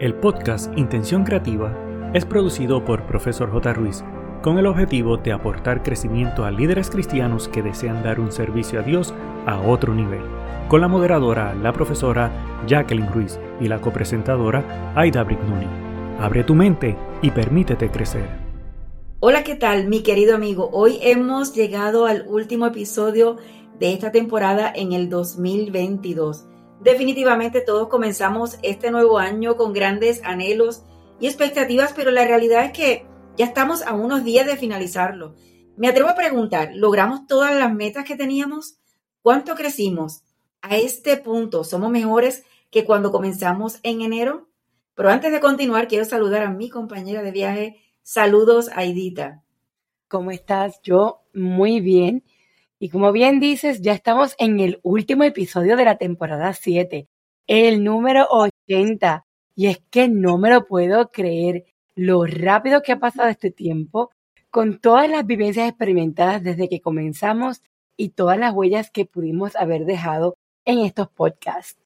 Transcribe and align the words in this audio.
El 0.00 0.14
podcast 0.14 0.72
Intención 0.78 1.24
Creativa 1.24 1.76
es 2.14 2.24
producido 2.24 2.82
por 2.86 3.04
Profesor 3.04 3.52
J. 3.52 3.74
Ruiz 3.74 4.02
con 4.42 4.56
el 4.56 4.64
objetivo 4.64 5.18
de 5.18 5.30
aportar 5.30 5.82
crecimiento 5.82 6.46
a 6.46 6.50
líderes 6.50 6.88
cristianos 6.88 7.48
que 7.48 7.60
desean 7.60 8.02
dar 8.02 8.18
un 8.18 8.32
servicio 8.32 8.80
a 8.80 8.82
Dios 8.82 9.12
a 9.44 9.60
otro 9.60 9.94
nivel, 9.94 10.22
con 10.68 10.80
la 10.80 10.88
moderadora, 10.88 11.54
la 11.54 11.74
profesora 11.74 12.32
Jacqueline 12.66 13.12
Ruiz 13.12 13.38
y 13.60 13.68
la 13.68 13.82
copresentadora 13.82 14.94
Aida 14.96 15.22
Brignoni. 15.22 15.66
Abre 16.18 16.44
tu 16.44 16.54
mente 16.54 16.96
y 17.20 17.30
permítete 17.30 17.90
crecer. 17.90 18.26
Hola, 19.20 19.44
¿qué 19.44 19.54
tal, 19.54 19.86
mi 19.88 20.02
querido 20.02 20.34
amigo? 20.34 20.70
Hoy 20.72 20.98
hemos 21.02 21.52
llegado 21.52 22.06
al 22.06 22.24
último 22.26 22.64
episodio 22.64 23.36
de 23.78 23.92
esta 23.92 24.10
temporada 24.10 24.72
en 24.74 24.94
el 24.94 25.10
2022. 25.10 26.46
Definitivamente 26.80 27.60
todos 27.60 27.88
comenzamos 27.88 28.58
este 28.62 28.90
nuevo 28.90 29.18
año 29.18 29.56
con 29.56 29.74
grandes 29.74 30.22
anhelos 30.24 30.82
y 31.20 31.26
expectativas, 31.26 31.92
pero 31.94 32.10
la 32.10 32.24
realidad 32.24 32.64
es 32.64 32.72
que 32.72 33.06
ya 33.36 33.44
estamos 33.44 33.82
a 33.82 33.92
unos 33.92 34.24
días 34.24 34.46
de 34.46 34.56
finalizarlo. 34.56 35.34
Me 35.76 35.88
atrevo 35.88 36.08
a 36.08 36.14
preguntar, 36.14 36.70
¿logramos 36.74 37.26
todas 37.26 37.54
las 37.54 37.72
metas 37.72 38.06
que 38.06 38.16
teníamos? 38.16 38.78
¿Cuánto 39.20 39.54
crecimos? 39.54 40.22
A 40.62 40.78
este 40.78 41.18
punto, 41.18 41.64
¿somos 41.64 41.90
mejores 41.90 42.44
que 42.70 42.86
cuando 42.86 43.12
comenzamos 43.12 43.78
en 43.82 44.00
enero? 44.00 44.48
Pero 44.94 45.10
antes 45.10 45.32
de 45.32 45.40
continuar, 45.40 45.86
quiero 45.86 46.06
saludar 46.06 46.42
a 46.42 46.50
mi 46.50 46.70
compañera 46.70 47.22
de 47.22 47.30
viaje. 47.30 47.76
Saludos, 48.02 48.70
Aidita. 48.74 49.42
¿Cómo 50.08 50.30
estás? 50.30 50.80
Yo 50.82 51.22
muy 51.34 51.80
bien. 51.80 52.24
Y 52.82 52.88
como 52.88 53.12
bien 53.12 53.40
dices, 53.40 53.82
ya 53.82 53.92
estamos 53.92 54.34
en 54.38 54.58
el 54.58 54.80
último 54.82 55.22
episodio 55.24 55.76
de 55.76 55.84
la 55.84 55.98
temporada 55.98 56.54
7, 56.54 57.08
el 57.46 57.84
número 57.84 58.26
80. 58.30 59.26
Y 59.54 59.66
es 59.66 59.82
que 59.90 60.08
no 60.08 60.38
me 60.38 60.48
lo 60.48 60.66
puedo 60.66 61.10
creer 61.10 61.66
lo 61.94 62.24
rápido 62.24 62.80
que 62.80 62.92
ha 62.92 62.98
pasado 62.98 63.28
este 63.28 63.50
tiempo 63.50 64.10
con 64.48 64.80
todas 64.80 65.10
las 65.10 65.26
vivencias 65.26 65.68
experimentadas 65.68 66.42
desde 66.42 66.70
que 66.70 66.80
comenzamos 66.80 67.62
y 67.98 68.10
todas 68.10 68.38
las 68.38 68.54
huellas 68.54 68.90
que 68.90 69.04
pudimos 69.04 69.56
haber 69.56 69.84
dejado 69.84 70.38
en 70.64 70.78
estos 70.78 71.10
podcasts. 71.10 71.78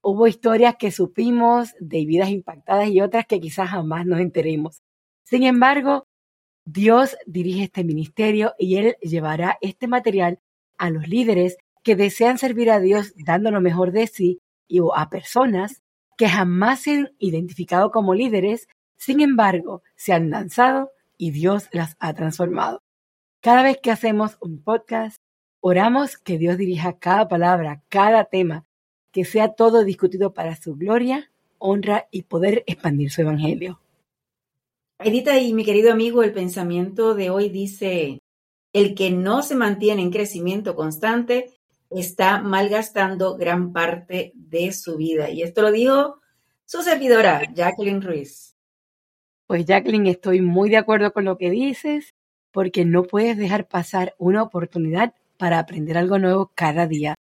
Hubo 0.00 0.26
historias 0.26 0.74
que 0.76 0.90
supimos 0.90 1.72
de 1.78 2.04
vidas 2.04 2.30
impactadas 2.30 2.88
y 2.88 3.00
otras 3.00 3.26
que 3.26 3.40
quizás 3.40 3.70
jamás 3.70 4.06
nos 4.06 4.18
enteremos. 4.18 4.82
Sin 5.22 5.44
embargo, 5.44 6.08
Dios 6.64 7.16
dirige 7.26 7.64
este 7.64 7.84
ministerio 7.84 8.54
y 8.58 8.76
Él 8.76 8.96
llevará 9.02 9.58
este 9.60 9.88
material 9.88 10.38
a 10.78 10.90
los 10.90 11.08
líderes 11.08 11.56
que 11.82 11.96
desean 11.96 12.38
servir 12.38 12.70
a 12.70 12.80
Dios 12.80 13.14
dando 13.16 13.50
lo 13.50 13.60
mejor 13.60 13.92
de 13.92 14.06
sí 14.06 14.40
y 14.68 14.80
a 14.94 15.10
personas 15.10 15.82
que 16.16 16.28
jamás 16.28 16.80
se 16.80 16.92
han 16.92 17.10
identificado 17.18 17.90
como 17.90 18.14
líderes, 18.14 18.68
sin 18.96 19.20
embargo, 19.20 19.82
se 19.96 20.12
han 20.12 20.30
lanzado 20.30 20.92
y 21.18 21.32
Dios 21.32 21.68
las 21.72 21.96
ha 21.98 22.14
transformado. 22.14 22.82
Cada 23.40 23.64
vez 23.64 23.78
que 23.82 23.90
hacemos 23.90 24.38
un 24.40 24.62
podcast, 24.62 25.20
oramos 25.60 26.16
que 26.16 26.38
Dios 26.38 26.58
dirija 26.58 26.98
cada 26.98 27.26
palabra, 27.26 27.82
cada 27.88 28.24
tema, 28.26 28.64
que 29.10 29.24
sea 29.24 29.54
todo 29.54 29.84
discutido 29.84 30.32
para 30.32 30.54
su 30.54 30.76
gloria, 30.76 31.32
honra 31.58 32.06
y 32.10 32.22
poder 32.22 32.62
expandir 32.66 33.10
su 33.10 33.22
evangelio. 33.22 33.81
Edita 35.04 35.38
y 35.38 35.52
mi 35.52 35.64
querido 35.64 35.92
amigo, 35.92 36.22
el 36.22 36.32
pensamiento 36.32 37.14
de 37.14 37.30
hoy 37.30 37.48
dice, 37.48 38.20
el 38.72 38.94
que 38.94 39.10
no 39.10 39.42
se 39.42 39.56
mantiene 39.56 40.00
en 40.00 40.10
crecimiento 40.10 40.76
constante 40.76 41.50
está 41.90 42.40
malgastando 42.40 43.36
gran 43.36 43.72
parte 43.72 44.32
de 44.34 44.72
su 44.72 44.96
vida. 44.96 45.28
Y 45.30 45.42
esto 45.42 45.62
lo 45.62 45.72
dijo 45.72 46.20
su 46.64 46.82
servidora, 46.82 47.42
Jacqueline 47.52 48.00
Ruiz. 48.00 48.54
Pues 49.46 49.66
Jacqueline, 49.66 50.06
estoy 50.06 50.40
muy 50.40 50.70
de 50.70 50.76
acuerdo 50.76 51.12
con 51.12 51.24
lo 51.24 51.36
que 51.36 51.50
dices, 51.50 52.14
porque 52.52 52.84
no 52.84 53.02
puedes 53.02 53.36
dejar 53.36 53.66
pasar 53.66 54.14
una 54.18 54.42
oportunidad 54.42 55.14
para 55.36 55.58
aprender 55.58 55.98
algo 55.98 56.18
nuevo 56.18 56.52
cada 56.54 56.86
día. 56.86 57.16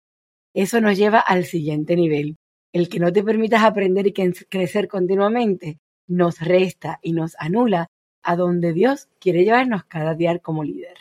Eso 0.52 0.80
nos 0.82 0.98
lleva 0.98 1.20
al 1.20 1.46
siguiente 1.46 1.96
nivel. 1.96 2.36
El 2.72 2.88
que 2.88 3.00
no 3.00 3.10
te 3.10 3.24
permitas 3.24 3.62
aprender 3.62 4.06
y 4.06 4.12
crecer 4.12 4.86
continuamente 4.86 5.78
nos 6.10 6.40
resta 6.40 6.98
y 7.02 7.12
nos 7.12 7.36
anula 7.38 7.88
a 8.22 8.36
donde 8.36 8.72
Dios 8.72 9.08
quiere 9.18 9.44
llevarnos 9.44 9.84
cada 9.84 10.14
día 10.14 10.38
como 10.40 10.64
líder. 10.64 10.98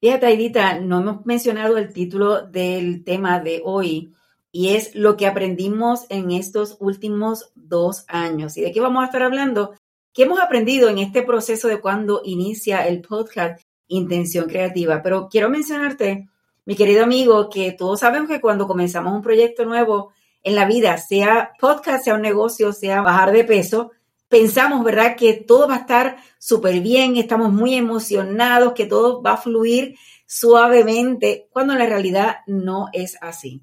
Fíjate, 0.00 0.26
Aidita, 0.26 0.78
no 0.78 1.00
hemos 1.00 1.26
mencionado 1.26 1.78
el 1.78 1.92
título 1.92 2.42
del 2.42 3.04
tema 3.04 3.40
de 3.40 3.62
hoy 3.64 4.12
y 4.52 4.70
es 4.70 4.94
lo 4.94 5.16
que 5.16 5.26
aprendimos 5.26 6.06
en 6.08 6.30
estos 6.30 6.76
últimos 6.80 7.50
dos 7.54 8.04
años. 8.08 8.56
¿Y 8.56 8.62
de 8.62 8.72
qué 8.72 8.80
vamos 8.80 9.02
a 9.02 9.06
estar 9.06 9.22
hablando? 9.22 9.74
¿Qué 10.12 10.24
hemos 10.24 10.40
aprendido 10.40 10.88
en 10.88 10.98
este 10.98 11.22
proceso 11.22 11.68
de 11.68 11.80
cuando 11.80 12.22
inicia 12.24 12.86
el 12.86 13.00
podcast 13.00 13.60
Intención 13.86 14.48
Creativa? 14.48 15.02
Pero 15.02 15.28
quiero 15.28 15.48
mencionarte, 15.50 16.28
mi 16.64 16.76
querido 16.76 17.04
amigo, 17.04 17.48
que 17.48 17.72
todos 17.72 18.00
sabemos 18.00 18.28
que 18.28 18.40
cuando 18.40 18.66
comenzamos 18.66 19.12
un 19.12 19.22
proyecto 19.22 19.64
nuevo, 19.64 20.12
en 20.42 20.54
la 20.54 20.66
vida, 20.66 20.96
sea 20.98 21.52
podcast, 21.60 22.04
sea 22.04 22.14
un 22.14 22.22
negocio, 22.22 22.72
sea 22.72 23.02
bajar 23.02 23.32
de 23.32 23.44
peso, 23.44 23.92
pensamos, 24.28 24.84
¿verdad?, 24.84 25.16
que 25.16 25.34
todo 25.34 25.68
va 25.68 25.76
a 25.76 25.80
estar 25.80 26.16
súper 26.38 26.80
bien, 26.80 27.16
estamos 27.16 27.52
muy 27.52 27.74
emocionados, 27.74 28.74
que 28.74 28.86
todo 28.86 29.22
va 29.22 29.32
a 29.32 29.36
fluir 29.38 29.96
suavemente, 30.26 31.48
cuando 31.50 31.72
en 31.72 31.78
la 31.80 31.86
realidad 31.86 32.36
no 32.46 32.88
es 32.92 33.16
así. 33.20 33.62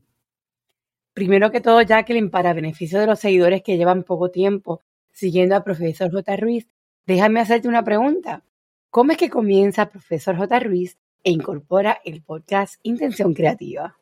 Primero 1.13 1.51
que 1.51 1.61
todo, 1.61 1.81
Jacqueline, 1.81 2.29
para 2.29 2.53
beneficio 2.53 2.99
de 2.99 3.07
los 3.07 3.19
seguidores 3.19 3.63
que 3.63 3.77
llevan 3.77 4.03
poco 4.03 4.31
tiempo 4.31 4.81
siguiendo 5.11 5.55
a 5.55 5.63
Profesor 5.63 6.11
J. 6.11 6.35
Ruiz, 6.35 6.67
déjame 7.05 7.39
hacerte 7.39 7.69
una 7.69 7.83
pregunta. 7.83 8.43
¿Cómo 8.89 9.11
es 9.11 9.17
que 9.17 9.29
comienza 9.29 9.89
Profesor 9.89 10.35
J. 10.35 10.59
Ruiz 10.59 10.97
e 11.23 11.31
incorpora 11.31 11.99
el 12.03 12.21
podcast 12.21 12.75
Intención 12.83 13.33
Creativa? 13.33 13.97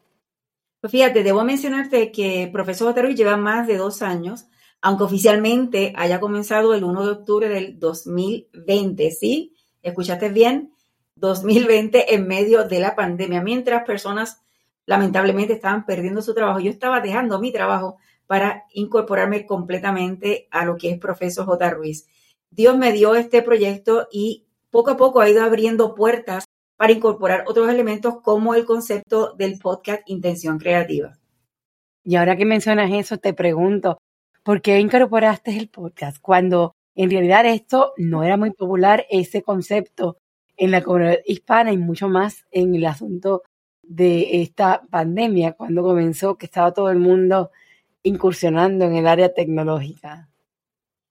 Fíjate, 0.89 1.23
debo 1.23 1.45
mencionarte 1.45 2.11
que 2.11 2.49
Profesor 2.51 2.89
Otero 2.89 3.09
lleva 3.09 3.37
más 3.37 3.67
de 3.67 3.77
dos 3.77 4.01
años, 4.01 4.47
aunque 4.81 5.05
oficialmente 5.05 5.93
haya 5.95 6.19
comenzado 6.19 6.73
el 6.73 6.83
1 6.83 7.05
de 7.05 7.11
octubre 7.11 7.47
del 7.47 7.79
2020, 7.79 9.11
¿sí? 9.11 9.55
¿Escuchaste 9.81 10.27
bien? 10.29 10.73
2020 11.15 12.15
en 12.15 12.27
medio 12.27 12.65
de 12.67 12.79
la 12.81 12.95
pandemia, 12.95 13.41
mientras 13.41 13.85
personas 13.85 14.41
lamentablemente 14.85 15.53
estaban 15.53 15.85
perdiendo 15.85 16.21
su 16.21 16.33
trabajo. 16.33 16.59
Yo 16.59 16.69
estaba 16.69 16.99
dejando 16.99 17.39
mi 17.39 17.53
trabajo 17.53 17.97
para 18.27 18.65
incorporarme 18.73 19.45
completamente 19.45 20.49
a 20.51 20.65
lo 20.65 20.75
que 20.75 20.89
es 20.89 20.99
Profesor 20.99 21.45
J. 21.45 21.69
Ruiz. 21.69 22.07
Dios 22.49 22.77
me 22.77 22.91
dio 22.91 23.15
este 23.15 23.41
proyecto 23.41 24.09
y 24.11 24.47
poco 24.69 24.91
a 24.91 24.97
poco 24.97 25.21
ha 25.21 25.29
ido 25.29 25.43
abriendo 25.43 25.95
puertas 25.95 26.45
para 26.77 26.93
incorporar 26.93 27.43
otros 27.47 27.69
elementos 27.69 28.21
como 28.21 28.55
el 28.55 28.65
concepto 28.65 29.33
del 29.33 29.59
podcast 29.59 30.01
Intención 30.07 30.57
Creativa. 30.59 31.17
Y 32.03 32.15
ahora 32.15 32.35
que 32.35 32.45
mencionas 32.45 32.91
eso, 32.91 33.17
te 33.17 33.33
pregunto, 33.33 33.97
¿por 34.43 34.61
qué 34.61 34.79
incorporaste 34.79 35.57
el 35.57 35.69
podcast 35.69 36.17
cuando 36.21 36.73
en 36.95 37.09
realidad 37.09 37.45
esto 37.45 37.93
no 37.97 38.23
era 38.23 38.37
muy 38.37 38.51
popular, 38.51 39.05
ese 39.09 39.41
concepto 39.41 40.17
en 40.57 40.71
la 40.71 40.83
comunidad 40.83 41.19
hispana 41.25 41.71
y 41.71 41.77
mucho 41.77 42.07
más 42.07 42.45
en 42.51 42.75
el 42.75 42.85
asunto 42.85 43.43
de 43.81 44.41
esta 44.41 44.83
pandemia, 44.89 45.53
cuando 45.53 45.83
comenzó, 45.83 46.37
que 46.37 46.45
estaba 46.45 46.73
todo 46.73 46.89
el 46.89 46.99
mundo 46.99 47.51
incursionando 48.03 48.85
en 48.85 48.95
el 48.95 49.07
área 49.07 49.33
tecnológica? 49.33 50.29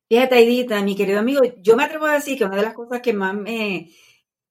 Fíjate, 0.08 0.42
Edita, 0.42 0.82
mi 0.82 0.94
querido 0.94 1.18
amigo, 1.18 1.40
yo 1.62 1.76
me 1.76 1.84
atrevo 1.84 2.06
a 2.06 2.14
decir 2.14 2.36
que 2.36 2.44
una 2.44 2.56
de 2.56 2.62
las 2.62 2.74
cosas 2.74 3.00
que 3.00 3.14
más 3.14 3.34
me 3.34 3.88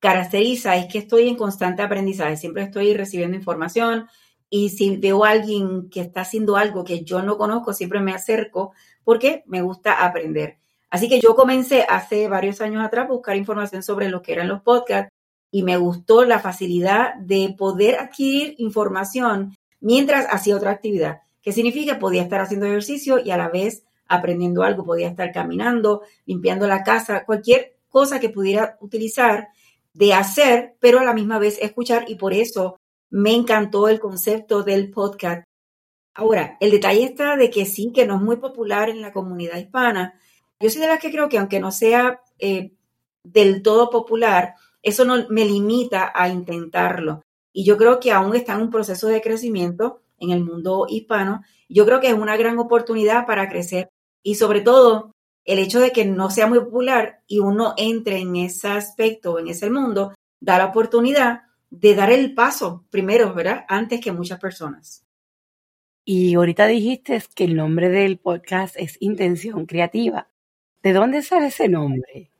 caracteriza 0.01 0.75
es 0.75 0.91
que 0.91 0.97
estoy 0.97 1.29
en 1.29 1.35
constante 1.35 1.83
aprendizaje, 1.83 2.35
siempre 2.35 2.63
estoy 2.63 2.93
recibiendo 2.93 3.37
información 3.37 4.07
y 4.49 4.69
si 4.69 4.97
veo 4.97 5.23
a 5.23 5.29
alguien 5.29 5.89
que 5.89 6.01
está 6.01 6.21
haciendo 6.21 6.57
algo 6.57 6.83
que 6.83 7.03
yo 7.03 7.21
no 7.21 7.37
conozco, 7.37 7.71
siempre 7.71 8.01
me 8.01 8.11
acerco 8.11 8.73
porque 9.05 9.43
me 9.45 9.61
gusta 9.61 10.03
aprender. 10.03 10.57
Así 10.89 11.07
que 11.07 11.21
yo 11.21 11.35
comencé 11.35 11.85
hace 11.87 12.27
varios 12.27 12.59
años 12.61 12.83
atrás 12.83 13.05
a 13.05 13.13
buscar 13.13 13.37
información 13.37 13.83
sobre 13.83 14.09
lo 14.09 14.21
que 14.21 14.33
eran 14.33 14.49
los 14.49 14.61
podcasts 14.61 15.13
y 15.51 15.63
me 15.63 15.77
gustó 15.77 16.25
la 16.25 16.39
facilidad 16.39 17.15
de 17.15 17.53
poder 17.57 17.99
adquirir 17.99 18.55
información 18.57 19.55
mientras 19.79 20.25
hacía 20.29 20.55
otra 20.55 20.71
actividad. 20.71 21.19
¿Qué 21.43 21.51
significa? 21.51 21.99
Podía 21.99 22.23
estar 22.23 22.41
haciendo 22.41 22.65
ejercicio 22.65 23.19
y 23.23 23.29
a 23.29 23.37
la 23.37 23.49
vez 23.49 23.83
aprendiendo 24.07 24.63
algo, 24.63 24.83
podía 24.83 25.07
estar 25.07 25.31
caminando, 25.31 26.01
limpiando 26.25 26.67
la 26.67 26.83
casa, 26.83 27.23
cualquier 27.23 27.77
cosa 27.87 28.19
que 28.19 28.29
pudiera 28.29 28.77
utilizar 28.81 29.49
de 29.93 30.13
hacer, 30.13 30.75
pero 30.79 30.99
a 30.99 31.03
la 31.03 31.13
misma 31.13 31.39
vez 31.39 31.57
escuchar 31.61 32.05
y 32.07 32.15
por 32.15 32.33
eso 32.33 32.77
me 33.09 33.33
encantó 33.33 33.89
el 33.89 33.99
concepto 33.99 34.63
del 34.63 34.89
podcast. 34.89 35.43
Ahora, 36.13 36.57
el 36.59 36.71
detalle 36.71 37.03
está 37.03 37.35
de 37.37 37.49
que 37.49 37.65
sí, 37.65 37.91
que 37.93 38.05
no 38.05 38.15
es 38.15 38.21
muy 38.21 38.37
popular 38.37 38.89
en 38.89 39.01
la 39.01 39.11
comunidad 39.13 39.57
hispana. 39.57 40.19
Yo 40.59 40.69
soy 40.69 40.81
de 40.81 40.87
las 40.87 40.99
que 40.99 41.11
creo 41.11 41.29
que 41.29 41.37
aunque 41.37 41.59
no 41.59 41.71
sea 41.71 42.21
eh, 42.39 42.71
del 43.23 43.61
todo 43.61 43.89
popular, 43.89 44.55
eso 44.81 45.05
no 45.05 45.27
me 45.29 45.45
limita 45.45 46.11
a 46.13 46.29
intentarlo. 46.29 47.23
Y 47.53 47.65
yo 47.65 47.77
creo 47.77 47.99
que 47.99 48.11
aún 48.11 48.35
está 48.35 48.53
en 48.53 48.61
un 48.61 48.71
proceso 48.71 49.07
de 49.07 49.21
crecimiento 49.21 50.01
en 50.19 50.31
el 50.31 50.43
mundo 50.43 50.85
hispano. 50.89 51.43
Yo 51.67 51.85
creo 51.85 51.99
que 51.99 52.07
es 52.07 52.13
una 52.13 52.37
gran 52.37 52.59
oportunidad 52.59 53.25
para 53.25 53.49
crecer 53.49 53.89
y 54.23 54.35
sobre 54.35 54.61
todo 54.61 55.10
el 55.45 55.59
hecho 55.59 55.79
de 55.79 55.91
que 55.91 56.05
no 56.05 56.29
sea 56.29 56.47
muy 56.47 56.59
popular 56.59 57.23
y 57.27 57.39
uno 57.39 57.73
entre 57.77 58.19
en 58.19 58.35
ese 58.35 58.67
aspecto, 58.67 59.39
en 59.39 59.47
ese 59.47 59.69
mundo, 59.69 60.13
da 60.39 60.57
la 60.57 60.65
oportunidad 60.65 61.43
de 61.69 61.95
dar 61.95 62.11
el 62.11 62.33
paso 62.33 62.85
primero, 62.89 63.33
¿verdad? 63.33 63.65
Antes 63.67 64.01
que 64.01 64.11
muchas 64.11 64.39
personas. 64.39 65.05
Y 66.03 66.35
ahorita 66.35 66.67
dijiste 66.67 67.23
que 67.35 67.45
el 67.45 67.55
nombre 67.55 67.89
del 67.89 68.17
podcast 68.17 68.75
es 68.77 68.97
Intención 68.99 69.65
Creativa. 69.65 70.29
¿De 70.81 70.93
dónde 70.93 71.21
sale 71.21 71.47
ese 71.47 71.69
nombre? 71.69 72.31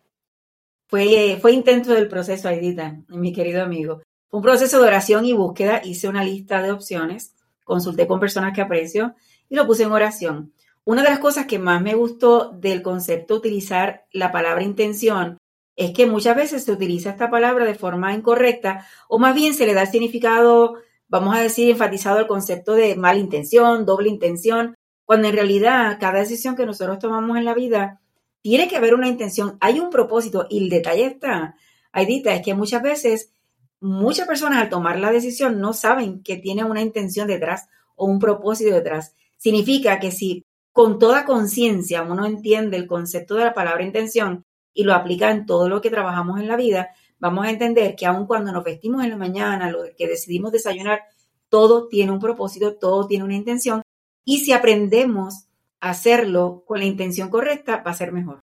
Fue, 0.88 1.38
fue 1.40 1.54
intento 1.54 1.94
del 1.94 2.08
proceso, 2.08 2.50
Aidita, 2.50 3.00
mi 3.08 3.32
querido 3.32 3.64
amigo. 3.64 4.02
Fue 4.28 4.40
un 4.40 4.44
proceso 4.44 4.82
de 4.82 4.88
oración 4.88 5.26
y 5.26 5.34
búsqueda. 5.34 5.82
Hice 5.84 6.10
una 6.10 6.24
lista 6.24 6.62
de 6.62 6.72
opciones, 6.72 7.36
consulté 7.64 8.08
con 8.08 8.20
personas 8.20 8.54
que 8.54 8.62
aprecio 8.62 9.16
y 9.48 9.56
lo 9.56 9.66
puse 9.68 9.84
en 9.84 9.92
oración. 9.92 10.54
Una 10.84 11.04
de 11.04 11.10
las 11.10 11.20
cosas 11.20 11.46
que 11.46 11.60
más 11.60 11.82
me 11.82 11.94
gustó 11.94 12.52
del 12.54 12.82
concepto 12.82 13.36
utilizar 13.36 14.08
la 14.12 14.32
palabra 14.32 14.64
intención 14.64 15.38
es 15.76 15.92
que 15.94 16.08
muchas 16.08 16.36
veces 16.36 16.64
se 16.64 16.72
utiliza 16.72 17.12
esta 17.12 17.30
palabra 17.30 17.66
de 17.66 17.76
forma 17.76 18.14
incorrecta 18.14 18.88
o 19.08 19.20
más 19.20 19.36
bien 19.36 19.54
se 19.54 19.68
le 19.68 19.76
da 19.76 19.86
significado, 19.86 20.76
vamos 21.08 21.36
a 21.36 21.40
decir, 21.40 21.70
enfatizado 21.70 22.20
el 22.20 22.28
concepto 22.28 22.74
de 22.74 22.96
mala 22.96 23.20
intención, 23.20 23.86
doble 23.86 24.10
intención, 24.10 24.76
cuando 25.06 25.28
en 25.28 25.36
realidad 25.36 25.98
cada 26.00 26.20
decisión 26.20 26.56
que 26.56 26.66
nosotros 26.66 26.98
tomamos 26.98 27.38
en 27.38 27.46
la 27.46 27.54
vida 27.54 28.02
tiene 28.42 28.68
que 28.68 28.78
haber 28.78 28.96
una 28.96 29.08
intención, 29.08 29.58
hay 29.62 29.80
un 29.80 29.92
propósito 29.92 30.48
y 30.50 30.64
el 30.64 30.70
detalle 30.70 31.06
está, 31.06 31.56
Aidita, 31.92 32.34
es 32.34 32.42
que 32.42 32.56
muchas 32.56 32.82
veces 32.82 33.32
muchas 33.80 34.28
personas 34.28 34.62
al 34.62 34.70
tomar 34.70 34.98
la 35.00 35.12
decisión 35.12 35.60
no 35.60 35.74
saben 35.74 36.24
que 36.24 36.38
tiene 36.38 36.64
una 36.64 36.82
intención 36.82 37.28
detrás 37.28 37.68
o 37.96 38.06
un 38.06 38.20
propósito 38.20 38.74
detrás. 38.74 39.16
Significa 39.38 40.00
que 40.00 40.12
si 40.12 40.46
con 40.72 41.00
toda 41.00 41.26
conciencia 41.26 42.04
uno 42.04 42.26
entiende 42.26 42.78
el 42.78 42.88
concepto 42.88 43.36
de 43.36 43.46
la 43.46 43.54
palabra 43.54 43.84
intención 43.84 44.46
y 44.74 44.84
lo 44.84 44.94
aplica 44.94 45.32
en 45.32 45.46
todo 45.46 45.68
lo 45.68 45.82
que 45.82 45.90
trabajamos 45.90 46.40
en 46.40 46.48
la 46.48 46.56
vida, 46.56 46.90
vamos 47.20 47.46
a 47.46 47.50
entender 47.50 47.96
que 47.96 48.06
aun 48.06 48.26
cuando 48.26 48.52
nos 48.52 48.64
vestimos 48.64 49.04
en 49.04 49.12
la 49.12 49.18
mañana, 49.18 49.70
lo 49.70 49.84
que 49.98 50.08
decidimos 50.08 50.52
desayunar, 50.52 51.02
todo 51.50 51.88
tiene 51.88 52.12
un 52.12 52.20
propósito, 52.20 52.76
todo 52.76 53.08
tiene 53.08 53.26
una 53.26 53.36
intención 53.36 53.82
y 54.24 54.40
si 54.40 54.54
aprendemos 54.54 55.48
a 55.82 55.90
hacerlo 55.90 56.64
con 56.66 56.80
la 56.80 56.86
intención 56.86 57.30
correcta, 57.30 57.84
va 57.86 57.92
a 57.92 57.96
ser 57.96 58.12
mejor. 58.12 58.40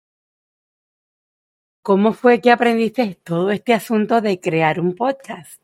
¿Cómo 1.82 2.12
fue 2.12 2.40
que 2.40 2.50
aprendiste 2.50 3.20
todo 3.22 3.52
este 3.52 3.72
asunto 3.72 4.20
de 4.20 4.40
crear 4.40 4.80
un 4.80 4.96
podcast? 4.96 5.62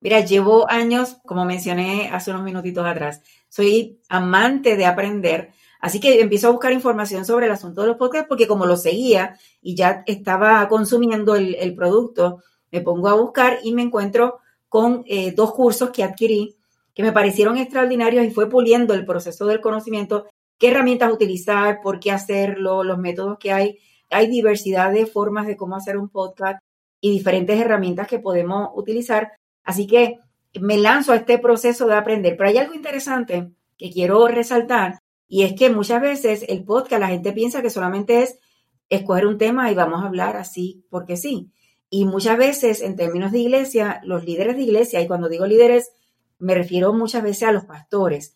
Mira, 0.00 0.20
llevo 0.20 0.70
años, 0.70 1.18
como 1.24 1.44
mencioné 1.44 2.08
hace 2.12 2.30
unos 2.30 2.44
minutitos 2.44 2.86
atrás, 2.86 3.22
soy 3.52 4.00
amante 4.08 4.78
de 4.78 4.86
aprender, 4.86 5.52
así 5.78 6.00
que 6.00 6.22
empiezo 6.22 6.48
a 6.48 6.52
buscar 6.52 6.72
información 6.72 7.26
sobre 7.26 7.44
el 7.44 7.52
asunto 7.52 7.82
de 7.82 7.88
los 7.88 7.98
podcasts 7.98 8.26
porque 8.26 8.46
como 8.46 8.64
lo 8.64 8.78
seguía 8.78 9.36
y 9.60 9.74
ya 9.74 10.04
estaba 10.06 10.66
consumiendo 10.68 11.36
el, 11.36 11.74
producto, 11.74 12.42
me 12.70 12.80
pongo 12.80 13.10
a 13.10 13.14
buscar 13.14 13.58
y 13.62 13.74
me 13.74 13.82
encuentro 13.82 14.38
con 14.70 15.04
eh, 15.06 15.32
dos 15.32 15.52
cursos 15.52 15.90
que 15.90 16.02
adquirí 16.02 16.56
que 16.94 17.02
me 17.02 17.12
parecieron 17.12 17.56
extraordinarios 17.56 18.24
y 18.24 18.30
fue 18.30 18.48
puliendo 18.48 18.94
el 18.94 19.04
proceso 19.04 19.46
del 19.46 19.60
conocimiento, 19.60 20.26
qué 20.58 20.68
herramientas 20.68 21.12
utilizar, 21.12 21.80
por 21.82 22.00
qué 22.00 22.10
hacerlo, 22.10 22.84
los 22.84 22.98
métodos 22.98 23.38
que 23.38 23.52
hay. 23.52 23.78
Hay 24.10 24.28
diversidad 24.28 24.92
de 24.92 25.06
formas 25.06 25.46
de 25.46 25.56
cómo 25.56 25.76
hacer 25.76 25.96
un 25.96 26.08
podcast 26.08 26.62
y 27.00 27.10
diferentes 27.10 27.58
herramientas 27.58 28.06
que 28.06 28.18
podemos 28.18 28.70
utilizar. 28.74 29.32
Así 29.64 29.86
que 29.86 30.18
me 30.60 30.78
lanzo 30.78 31.12
a 31.12 31.16
este 31.16 31.38
proceso 31.38 31.86
de 31.86 31.94
aprender. 31.94 32.36
Pero 32.36 32.48
hay 32.48 32.58
algo 32.58 32.74
interesante 32.74 33.52
que 33.78 33.90
quiero 33.90 34.26
resaltar 34.28 34.98
y 35.28 35.44
es 35.44 35.54
que 35.54 35.70
muchas 35.70 36.00
veces 36.00 36.44
el 36.48 36.64
podcast 36.64 37.00
la 37.00 37.08
gente 37.08 37.32
piensa 37.32 37.62
que 37.62 37.70
solamente 37.70 38.22
es 38.22 38.38
escoger 38.90 39.26
un 39.26 39.38
tema 39.38 39.70
y 39.70 39.74
vamos 39.74 40.02
a 40.02 40.06
hablar 40.06 40.36
así 40.36 40.84
porque 40.90 41.16
sí. 41.16 41.50
Y 41.88 42.04
muchas 42.04 42.36
veces 42.36 42.82
en 42.82 42.96
términos 42.96 43.32
de 43.32 43.38
iglesia, 43.38 44.00
los 44.04 44.24
líderes 44.24 44.56
de 44.56 44.62
iglesia, 44.62 45.00
y 45.00 45.06
cuando 45.06 45.28
digo 45.28 45.46
líderes 45.46 45.92
me 46.38 46.54
refiero 46.54 46.92
muchas 46.92 47.22
veces 47.22 47.44
a 47.44 47.52
los 47.52 47.64
pastores, 47.64 48.34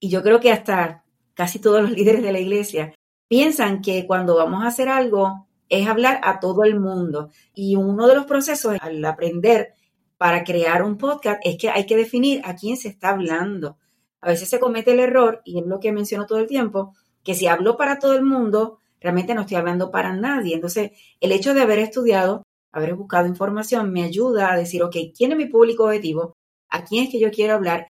y 0.00 0.08
yo 0.08 0.22
creo 0.22 0.40
que 0.40 0.50
hasta 0.50 1.04
casi 1.34 1.58
todos 1.58 1.82
los 1.82 1.90
líderes 1.96 2.22
de 2.22 2.32
la 2.32 2.40
iglesia 2.40 2.94
piensan 3.28 3.80
que 3.80 4.06
cuando 4.06 4.36
vamos 4.36 4.64
a 4.64 4.68
hacer 4.68 4.88
algo 4.88 5.46
es 5.68 5.86
hablar 5.86 6.20
a 6.24 6.40
todo 6.40 6.64
el 6.64 6.78
mundo. 6.78 7.30
Y 7.54 7.76
uno 7.76 8.06
de 8.06 8.14
los 8.14 8.26
procesos 8.26 8.76
al 8.80 9.04
aprender 9.04 9.74
para 10.16 10.44
crear 10.44 10.82
un 10.82 10.96
podcast 10.96 11.40
es 11.44 11.56
que 11.58 11.70
hay 11.70 11.86
que 11.86 11.96
definir 11.96 12.40
a 12.44 12.54
quién 12.54 12.76
se 12.76 12.88
está 12.88 13.10
hablando. 13.10 13.78
A 14.20 14.28
veces 14.28 14.48
se 14.48 14.60
comete 14.60 14.92
el 14.92 15.00
error, 15.00 15.42
y 15.44 15.58
es 15.58 15.66
lo 15.66 15.80
que 15.80 15.92
menciono 15.92 16.26
todo 16.26 16.38
el 16.38 16.46
tiempo, 16.46 16.94
que 17.22 17.34
si 17.34 17.46
hablo 17.46 17.76
para 17.76 17.98
todo 17.98 18.14
el 18.14 18.22
mundo, 18.22 18.78
realmente 19.00 19.34
no 19.34 19.42
estoy 19.42 19.56
hablando 19.56 19.90
para 19.90 20.14
nadie. 20.14 20.54
Entonces, 20.54 20.92
el 21.20 21.32
hecho 21.32 21.54
de 21.54 21.62
haber 21.62 21.78
estudiado, 21.78 22.42
haber 22.72 22.94
buscado 22.94 23.26
información, 23.26 23.92
me 23.92 24.02
ayuda 24.02 24.52
a 24.52 24.56
decir, 24.56 24.82
ok, 24.82 24.96
¿quién 25.16 25.32
es 25.32 25.38
mi 25.38 25.46
público 25.46 25.84
objetivo? 25.84 26.36
¿A 26.70 26.84
quién 26.84 27.04
es 27.04 27.10
que 27.10 27.20
yo 27.20 27.30
quiero 27.30 27.54
hablar? 27.54 27.88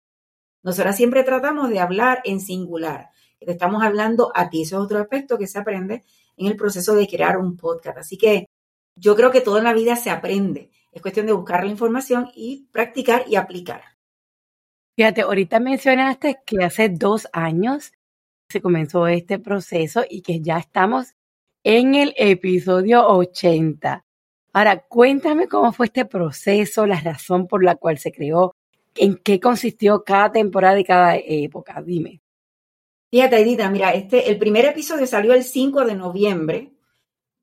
Nosotras 0.63 0.97
siempre 0.97 1.25
tratamos 1.25 1.71
de 1.71 1.81
hablar 1.81 2.21
en 2.25 2.41
singular. 2.41 3.11
Estamos 3.41 3.83
hablando 3.83 4.33
a 4.35 4.51
ti. 4.51 4.63
Eso 4.63 4.77
es 4.77 4.83
otro 4.83 4.99
aspecto 4.99 5.39
que 5.39 5.47
se 5.47 5.59
aprende 5.59 6.05
en 6.37 6.47
el 6.47 6.57
proceso 6.57 6.95
de 6.95 7.07
crear 7.07 7.39
un 7.39 7.57
podcast. 7.57 7.99
Así 7.99 8.19
que 8.19 8.47
yo 8.97 9.17
creo 9.17 9.31
que 9.31 9.41
toda 9.41 9.63
la 9.63 9.73
vida 9.73 9.97
se 9.97 10.11
aprende. 10.11 10.71
Es 10.93 11.03
cuestión 11.03 11.27
de 11.27 11.33
buscar 11.33 11.65
la 11.65 11.71
información 11.71 12.31
y 12.35 12.69
practicar 12.73 13.25
y 13.29 13.37
aplicar. 13.37 13.83
Fíjate, 14.97 15.23
ahorita 15.23 15.61
mencionaste 15.61 16.41
que 16.45 16.65
hace 16.65 16.89
dos 16.89 17.29
años 17.33 17.93
se 18.49 18.61
comenzó 18.61 19.07
este 19.07 19.39
proceso 19.39 20.05
y 20.09 20.23
que 20.23 20.41
ya 20.41 20.59
estamos 20.59 21.15
en 21.63 21.95
el 21.95 22.15
episodio 22.17 23.07
80. 23.07 24.05
Ahora, 24.53 24.79
cuéntame 24.89 25.47
cómo 25.47 25.73
fue 25.73 25.87
este 25.87 26.05
proceso, 26.07 26.87
la 26.87 27.01
razón 27.01 27.47
por 27.47 27.63
la 27.63 27.77
cual 27.77 27.99
se 27.99 28.11
creó, 28.11 28.57
en 28.97 29.17
qué 29.17 29.39
consistió 29.39 30.03
cada 30.03 30.33
temporada 30.33 30.81
y 30.81 30.85
cada 30.85 31.17
época. 31.17 31.81
Dime. 31.83 32.21
Fíjate, 33.11 33.41
Edita, 33.41 33.71
mira, 33.71 33.93
este, 33.93 34.31
el 34.31 34.39
primer 34.39 34.65
episodio 34.65 35.07
salió 35.07 35.33
el 35.33 35.45
5 35.45 35.85
de 35.85 35.95
noviembre 35.95 36.73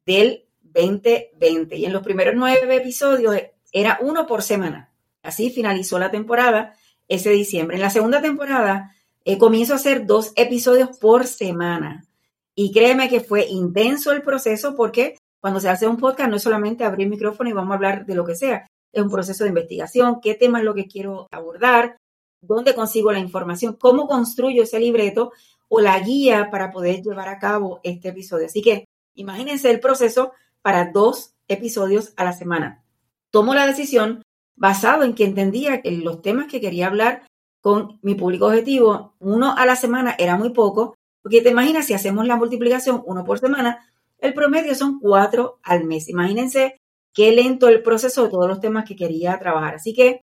del 0.05 0.44
2020 0.75 1.77
y 1.77 1.85
en 1.85 1.93
los 1.93 2.03
primeros 2.03 2.35
nueve 2.35 2.75
episodios 2.75 3.35
era 3.71 3.97
uno 4.01 4.27
por 4.27 4.41
semana. 4.41 4.91
Así 5.23 5.49
finalizó 5.49 5.97
la 5.97 6.11
temporada 6.11 6.75
ese 7.07 7.31
diciembre. 7.31 7.77
En 7.77 7.81
la 7.81 7.89
segunda 7.89 8.21
temporada 8.21 8.95
eh, 9.23 9.37
comienzo 9.37 9.73
a 9.73 9.77
hacer 9.77 10.05
dos 10.05 10.33
episodios 10.35 10.97
por 10.97 11.25
semana. 11.25 12.05
Y 12.53 12.71
créeme 12.71 13.09
que 13.09 13.21
fue 13.21 13.47
intenso 13.47 14.11
el 14.11 14.21
proceso 14.21 14.75
porque 14.75 15.17
cuando 15.41 15.59
se 15.59 15.69
hace 15.69 15.87
un 15.87 15.97
podcast 15.97 16.29
no 16.29 16.37
es 16.37 16.43
solamente 16.43 16.83
abrir 16.83 17.07
micrófono 17.09 17.49
y 17.49 17.53
vamos 17.53 17.71
a 17.71 17.75
hablar 17.75 18.05
de 18.05 18.15
lo 18.15 18.25
que 18.25 18.35
sea. 18.35 18.67
Es 18.91 19.03
un 19.03 19.11
proceso 19.11 19.43
de 19.43 19.49
investigación, 19.49 20.21
qué 20.21 20.35
tema 20.35 20.59
es 20.59 20.65
lo 20.65 20.73
que 20.73 20.87
quiero 20.87 21.27
abordar, 21.31 21.97
dónde 22.41 22.73
consigo 22.73 23.11
la 23.11 23.19
información, 23.19 23.75
cómo 23.79 24.07
construyo 24.07 24.63
ese 24.63 24.79
libreto 24.79 25.31
o 25.67 25.81
la 25.81 25.99
guía 25.99 26.49
para 26.49 26.71
poder 26.71 27.01
llevar 27.01 27.27
a 27.27 27.39
cabo 27.39 27.79
este 27.83 28.09
episodio. 28.09 28.45
Así 28.45 28.61
que 28.61 28.85
imagínense 29.15 29.69
el 29.69 29.79
proceso 29.79 30.31
para 30.65 30.85
dos 30.85 31.35
episodios 31.47 32.13
a 32.17 32.23
la 32.23 32.33
semana. 32.33 32.83
Tomo 33.29 33.53
la 33.53 33.67
decisión 33.67 34.23
basado 34.55 35.03
en 35.03 35.13
que 35.13 35.23
entendía 35.23 35.83
que 35.83 35.91
los 35.91 36.23
temas 36.23 36.47
que 36.47 36.59
quería 36.59 36.87
hablar 36.87 37.27
con 37.61 37.99
mi 38.01 38.15
público 38.15 38.47
objetivo, 38.47 39.13
uno 39.19 39.53
a 39.55 39.67
la 39.67 39.75
semana 39.75 40.15
era 40.17 40.37
muy 40.37 40.49
poco, 40.49 40.95
porque 41.21 41.41
te 41.41 41.51
imaginas 41.51 41.85
si 41.85 41.93
hacemos 41.93 42.25
la 42.25 42.35
multiplicación 42.35 43.03
uno 43.05 43.23
por 43.23 43.37
semana, 43.37 43.85
el 44.17 44.33
promedio 44.33 44.73
son 44.73 44.99
cuatro 44.99 45.59
al 45.61 45.83
mes. 45.83 46.09
Imagínense 46.09 46.81
qué 47.13 47.31
lento 47.31 47.67
el 47.67 47.83
proceso 47.83 48.23
de 48.23 48.29
todos 48.29 48.47
los 48.47 48.59
temas 48.59 48.85
que 48.85 48.95
quería 48.95 49.37
trabajar. 49.37 49.75
Así 49.75 49.93
que 49.93 50.21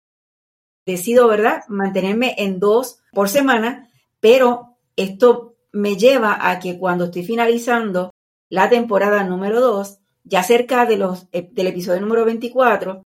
decido, 0.87 1.26
¿verdad?, 1.26 1.64
mantenerme 1.66 2.37
en 2.38 2.61
dos 2.61 3.00
por 3.12 3.28
semana, 3.28 3.90
pero 4.21 4.76
esto 4.95 5.57
me 5.73 5.97
lleva 5.97 6.49
a 6.49 6.61
que 6.61 6.78
cuando 6.78 7.07
estoy 7.07 7.25
finalizando 7.25 8.12
la 8.49 8.68
temporada 8.68 9.25
número 9.25 9.61
dos, 9.61 9.99
ya 10.28 10.42
cerca 10.42 10.87
de 10.87 10.97
los, 10.97 11.26
eh, 11.32 11.49
del 11.52 11.68
episodio 11.68 12.00
número 12.00 12.25
24, 12.25 13.02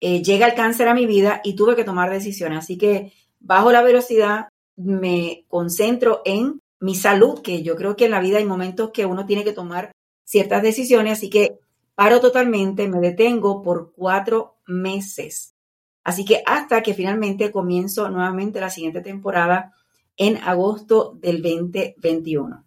eh, 0.00 0.22
llega 0.22 0.46
el 0.46 0.54
cáncer 0.54 0.88
a 0.88 0.94
mi 0.94 1.06
vida 1.06 1.40
y 1.44 1.54
tuve 1.54 1.76
que 1.76 1.84
tomar 1.84 2.10
decisiones. 2.10 2.58
Así 2.58 2.76
que 2.76 3.12
bajo 3.40 3.72
la 3.72 3.82
velocidad, 3.82 4.48
me 4.76 5.44
concentro 5.48 6.22
en 6.24 6.60
mi 6.80 6.94
salud, 6.94 7.40
que 7.40 7.62
yo 7.62 7.76
creo 7.76 7.96
que 7.96 8.06
en 8.06 8.10
la 8.10 8.20
vida 8.20 8.38
hay 8.38 8.44
momentos 8.44 8.90
que 8.90 9.06
uno 9.06 9.26
tiene 9.26 9.44
que 9.44 9.52
tomar 9.52 9.92
ciertas 10.24 10.62
decisiones, 10.62 11.18
así 11.18 11.30
que 11.30 11.58
paro 11.94 12.20
totalmente, 12.20 12.88
me 12.88 13.00
detengo 13.00 13.62
por 13.62 13.92
cuatro 13.92 14.56
meses. 14.66 15.54
Así 16.02 16.24
que 16.24 16.42
hasta 16.44 16.82
que 16.82 16.92
finalmente 16.92 17.50
comienzo 17.50 18.10
nuevamente 18.10 18.60
la 18.60 18.70
siguiente 18.70 19.00
temporada 19.00 19.72
en 20.16 20.36
agosto 20.38 21.16
del 21.20 21.42
2021. 21.42 22.63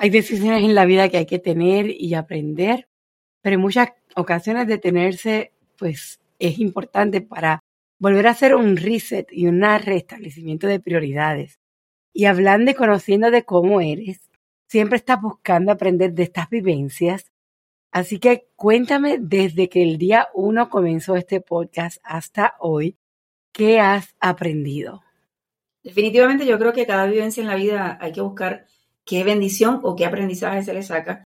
Hay 0.00 0.10
decisiones 0.10 0.62
en 0.62 0.76
la 0.76 0.84
vida 0.84 1.08
que 1.08 1.16
hay 1.18 1.26
que 1.26 1.40
tener 1.40 1.90
y 1.90 2.14
aprender, 2.14 2.88
pero 3.42 3.54
en 3.54 3.60
muchas 3.60 3.90
ocasiones 4.14 4.68
detenerse, 4.68 5.52
pues 5.76 6.20
es 6.38 6.60
importante 6.60 7.20
para 7.20 7.64
volver 7.98 8.28
a 8.28 8.30
hacer 8.30 8.54
un 8.54 8.76
reset 8.76 9.26
y 9.32 9.48
un 9.48 9.60
restablecimiento 9.62 10.68
de 10.68 10.80
prioridades. 10.80 11.58
y 12.14 12.24
hablando 12.24 12.70
y 12.70 12.74
conociendo 12.74 13.30
de 13.30 13.44
cómo 13.44 13.80
eres. 13.80 14.20
Siempre 14.68 14.96
estás 14.96 15.20
buscando 15.20 15.72
aprender 15.72 16.12
de 16.14 16.24
estas 16.24 16.48
vivencias. 16.50 17.30
Así 17.92 18.18
que 18.18 18.48
cuéntame 18.56 19.18
desde 19.20 19.68
que 19.68 19.82
el 19.82 19.98
día 19.98 20.28
uno 20.34 20.68
comenzó 20.68 21.16
este 21.16 21.40
podcast 21.40 21.98
hasta 22.04 22.56
hoy, 22.60 22.96
¿qué 23.52 23.80
has 23.80 24.16
aprendido? 24.20 25.02
Definitivamente 25.82 26.46
yo 26.46 26.58
creo 26.58 26.72
que 26.72 26.86
cada 26.86 27.06
vivencia 27.06 27.40
en 27.40 27.48
la 27.48 27.56
vida 27.56 27.98
hay 28.00 28.12
que 28.12 28.20
buscar 28.20 28.66
qué 29.08 29.24
bendición 29.24 29.80
o 29.82 29.96
qué 29.96 30.04
aprendizaje 30.04 30.62
se 30.62 30.74
le 30.74 30.82
saca. 30.82 31.24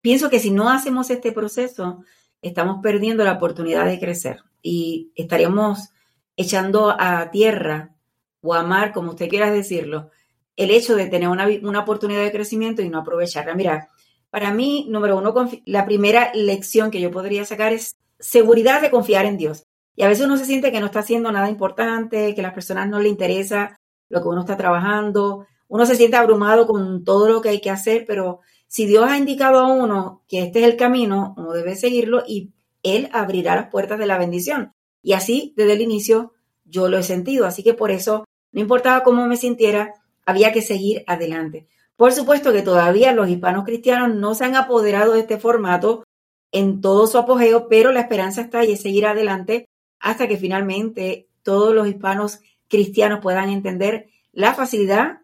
Pienso 0.00 0.30
que 0.30 0.40
si 0.40 0.50
no 0.50 0.70
hacemos 0.70 1.10
este 1.10 1.30
proceso, 1.30 2.02
estamos 2.40 2.80
perdiendo 2.82 3.22
la 3.22 3.34
oportunidad 3.34 3.84
de 3.84 4.00
crecer 4.00 4.42
y 4.62 5.12
estaríamos 5.14 5.90
echando 6.36 6.96
a 6.98 7.30
tierra 7.30 7.94
o 8.40 8.54
a 8.54 8.62
mar, 8.62 8.92
como 8.92 9.10
usted 9.10 9.28
quiera 9.28 9.50
decirlo, 9.50 10.10
el 10.56 10.70
hecho 10.70 10.96
de 10.96 11.06
tener 11.06 11.28
una, 11.28 11.46
una 11.62 11.80
oportunidad 11.80 12.22
de 12.22 12.32
crecimiento 12.32 12.80
y 12.80 12.88
no 12.88 13.00
aprovecharla. 13.00 13.54
Mira, 13.54 13.90
para 14.30 14.52
mí, 14.54 14.86
número 14.88 15.18
uno, 15.18 15.34
la 15.66 15.84
primera 15.84 16.32
lección 16.34 16.90
que 16.90 17.00
yo 17.00 17.10
podría 17.10 17.44
sacar 17.44 17.74
es 17.74 17.94
seguridad 18.18 18.80
de 18.80 18.90
confiar 18.90 19.26
en 19.26 19.36
Dios. 19.36 19.64
Y 19.94 20.02
a 20.02 20.08
veces 20.08 20.24
uno 20.24 20.38
se 20.38 20.46
siente 20.46 20.72
que 20.72 20.80
no 20.80 20.86
está 20.86 21.00
haciendo 21.00 21.30
nada 21.30 21.50
importante, 21.50 22.34
que 22.34 22.40
a 22.40 22.44
las 22.44 22.54
personas 22.54 22.88
no 22.88 23.00
le 23.00 23.10
interesa 23.10 23.76
lo 24.08 24.22
que 24.22 24.28
uno 24.28 24.40
está 24.40 24.56
trabajando, 24.56 25.46
uno 25.72 25.86
se 25.86 25.96
siente 25.96 26.18
abrumado 26.18 26.66
con 26.66 27.02
todo 27.02 27.30
lo 27.30 27.40
que 27.40 27.48
hay 27.48 27.62
que 27.62 27.70
hacer, 27.70 28.04
pero 28.06 28.40
si 28.68 28.84
Dios 28.84 29.04
ha 29.08 29.16
indicado 29.16 29.58
a 29.58 29.72
uno 29.72 30.22
que 30.28 30.42
este 30.42 30.58
es 30.60 30.66
el 30.66 30.76
camino, 30.76 31.34
uno 31.38 31.52
debe 31.52 31.76
seguirlo 31.76 32.24
y 32.28 32.50
Él 32.82 33.08
abrirá 33.10 33.56
las 33.56 33.70
puertas 33.70 33.98
de 33.98 34.04
la 34.04 34.18
bendición. 34.18 34.74
Y 35.02 35.14
así, 35.14 35.54
desde 35.56 35.72
el 35.72 35.80
inicio, 35.80 36.34
yo 36.66 36.90
lo 36.90 36.98
he 36.98 37.02
sentido. 37.02 37.46
Así 37.46 37.62
que 37.62 37.72
por 37.72 37.90
eso, 37.90 38.26
no 38.52 38.60
importaba 38.60 39.02
cómo 39.02 39.26
me 39.26 39.38
sintiera, 39.38 39.94
había 40.26 40.52
que 40.52 40.60
seguir 40.60 41.04
adelante. 41.06 41.68
Por 41.96 42.12
supuesto 42.12 42.52
que 42.52 42.60
todavía 42.60 43.14
los 43.14 43.30
hispanos 43.30 43.64
cristianos 43.64 44.14
no 44.14 44.34
se 44.34 44.44
han 44.44 44.56
apoderado 44.56 45.14
de 45.14 45.20
este 45.20 45.38
formato 45.38 46.04
en 46.50 46.82
todo 46.82 47.06
su 47.06 47.16
apogeo, 47.16 47.68
pero 47.70 47.92
la 47.92 48.00
esperanza 48.00 48.42
está 48.42 48.62
y 48.62 48.72
es 48.72 48.82
seguir 48.82 49.06
adelante 49.06 49.70
hasta 50.00 50.28
que 50.28 50.36
finalmente 50.36 51.28
todos 51.42 51.74
los 51.74 51.88
hispanos 51.88 52.40
cristianos 52.68 53.20
puedan 53.22 53.48
entender 53.48 54.10
la 54.32 54.52
facilidad 54.52 55.21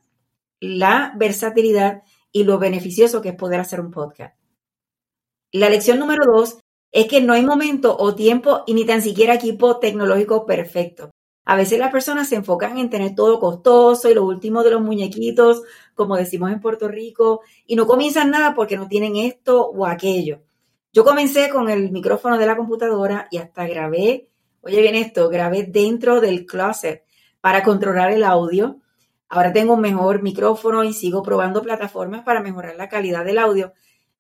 la 0.61 1.13
versatilidad 1.17 2.03
y 2.33 2.45
lo 2.45 2.59
beneficioso 2.59 3.23
que 3.23 3.31
es 3.31 3.35
poder 3.35 3.61
hacer 3.61 3.81
un 3.81 3.91
podcast. 3.91 4.37
La 5.53 5.71
lección 5.71 5.99
número 5.99 6.25
dos 6.27 6.59
es 6.93 7.07
que 7.07 7.21
no 7.21 7.33
hay 7.33 7.45
momento 7.45 7.97
o 7.99 8.15
tiempo 8.15 8.65
y 8.67 8.75
ni 8.75 8.85
tan 8.85 9.03
siquiera 9.03 9.35
equipo 9.35 9.79
tecnológico 9.79 10.47
perfecto. 10.47 11.11
A 11.45 11.57
veces 11.57 11.79
las 11.79 11.91
personas 11.91 12.29
se 12.29 12.37
enfocan 12.37 12.77
en 12.77 12.91
tener 12.91 13.15
todo 13.15 13.41
costoso 13.41 14.11
y 14.11 14.15
lo 14.15 14.25
último 14.25 14.63
de 14.63 14.71
los 14.71 14.83
muñequitos, 14.83 15.63
como 15.95 16.17
decimos 16.17 16.53
en 16.53 16.61
Puerto 16.61 16.89
Rico, 16.89 17.41
y 17.67 17.75
no 17.75 17.87
comienzan 17.87 18.31
nada 18.31 18.55
porque 18.55 18.77
no 18.77 18.87
tienen 18.87 19.17
esto 19.17 19.67
o 19.67 19.87
aquello. 19.87 20.43
Yo 20.93 21.05
comencé 21.05 21.49
con 21.49 21.71
el 21.71 21.91
micrófono 21.91 22.37
de 22.37 22.47
la 22.47 22.57
computadora 22.57 23.29
y 23.31 23.39
hasta 23.39 23.67
grabé, 23.67 24.29
oye 24.61 24.83
bien 24.83 24.95
esto, 24.95 25.31
grabé 25.31 25.63
dentro 25.63 26.21
del 26.21 26.45
closet 26.45 27.05
para 27.41 27.63
controlar 27.63 28.11
el 28.11 28.25
audio 28.25 28.81
Ahora 29.29 29.53
tengo 29.53 29.75
un 29.75 29.81
mejor 29.81 30.23
micrófono 30.23 30.85
y 30.85 30.93
sigo 30.93 31.23
probando 31.23 31.63
plataformas 31.63 32.23
para 32.23 32.41
mejorar 32.41 32.77
la 32.77 32.89
calidad 32.89 33.25
del 33.25 33.39
audio. 33.39 33.73